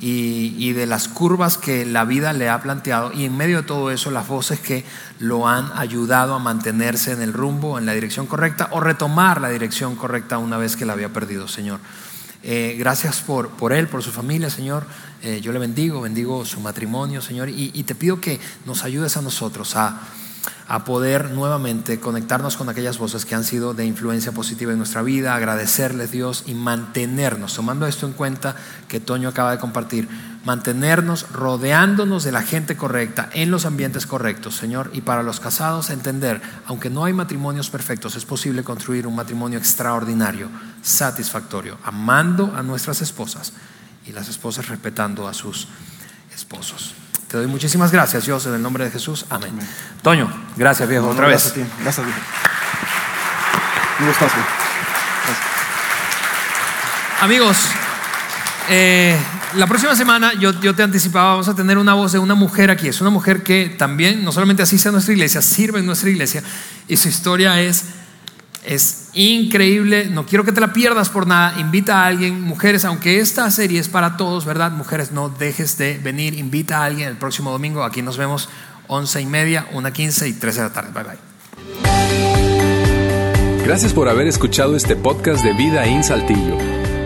[0.05, 3.89] y, de las curvas que la vida le ha planteado y en medio de todo
[3.89, 4.83] eso las voces que
[5.19, 9.49] lo han ayudado a mantenerse en el rumbo, en la dirección correcta o retomar la
[9.49, 11.79] dirección correcta una vez que la había perdido, Señor.
[12.43, 14.85] Eh, gracias por, por él, por su familia, Señor.
[15.21, 17.47] Eh, yo le bendigo, bendigo su matrimonio, Señor.
[17.47, 20.01] Y, te pido que nos ayudes a nosotros a,
[20.67, 25.01] a, poder nuevamente conectarnos con aquellas voces que han sido de influencia positiva en nuestra
[25.01, 28.55] vida, agradecerles, Dios, y mantenernos, tomando esto en cuenta
[28.87, 30.07] que Toño acaba de compartir
[30.43, 34.91] mantenernos rodeándonos de la gente correcta, en los ambientes correctos, Señor.
[34.93, 39.57] Y para los casados, entender, aunque no hay matrimonios perfectos, es posible construir un matrimonio
[39.57, 40.49] extraordinario,
[40.81, 43.53] satisfactorio, amando a nuestras esposas
[44.05, 45.67] y las esposas respetando a sus
[46.33, 46.93] esposos.
[47.33, 49.25] Te doy muchísimas gracias, Dios, en el nombre de Jesús.
[49.27, 49.57] Amén.
[50.03, 51.51] Toño, gracias, viejo, otra vez.
[51.51, 51.73] Gracias a ti.
[51.81, 52.09] Gracias a
[54.35, 54.41] ti.
[57.21, 57.57] Amigos,
[58.69, 59.17] Eh,
[59.55, 62.69] la próxima semana yo, yo, te anticipaba, vamos a tener una voz de una mujer
[62.69, 62.87] aquí.
[62.87, 66.43] Es una mujer que también, no solamente asiste a nuestra iglesia, sirve en nuestra iglesia
[66.87, 67.85] y su historia es,
[68.65, 70.05] es increíble.
[70.09, 71.59] No quiero que te la pierdas por nada.
[71.59, 74.71] Invita a alguien, mujeres, aunque esta serie es para todos, ¿verdad?
[74.71, 76.33] Mujeres, no dejes de venir.
[76.33, 77.83] Invita a alguien el próximo domingo.
[77.83, 78.49] Aquí nos vemos
[78.87, 80.91] once y media, una quince y tres de la tarde.
[80.93, 81.33] Bye bye.
[83.65, 86.57] Gracias por haber escuchado este podcast de Vida en Saltillo.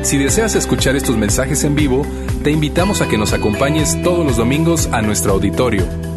[0.02, 2.06] Si deseas escuchar estos mensajes en vivo,
[2.44, 6.17] te invitamos a que nos acompañes todos los domingos a nuestro auditorio.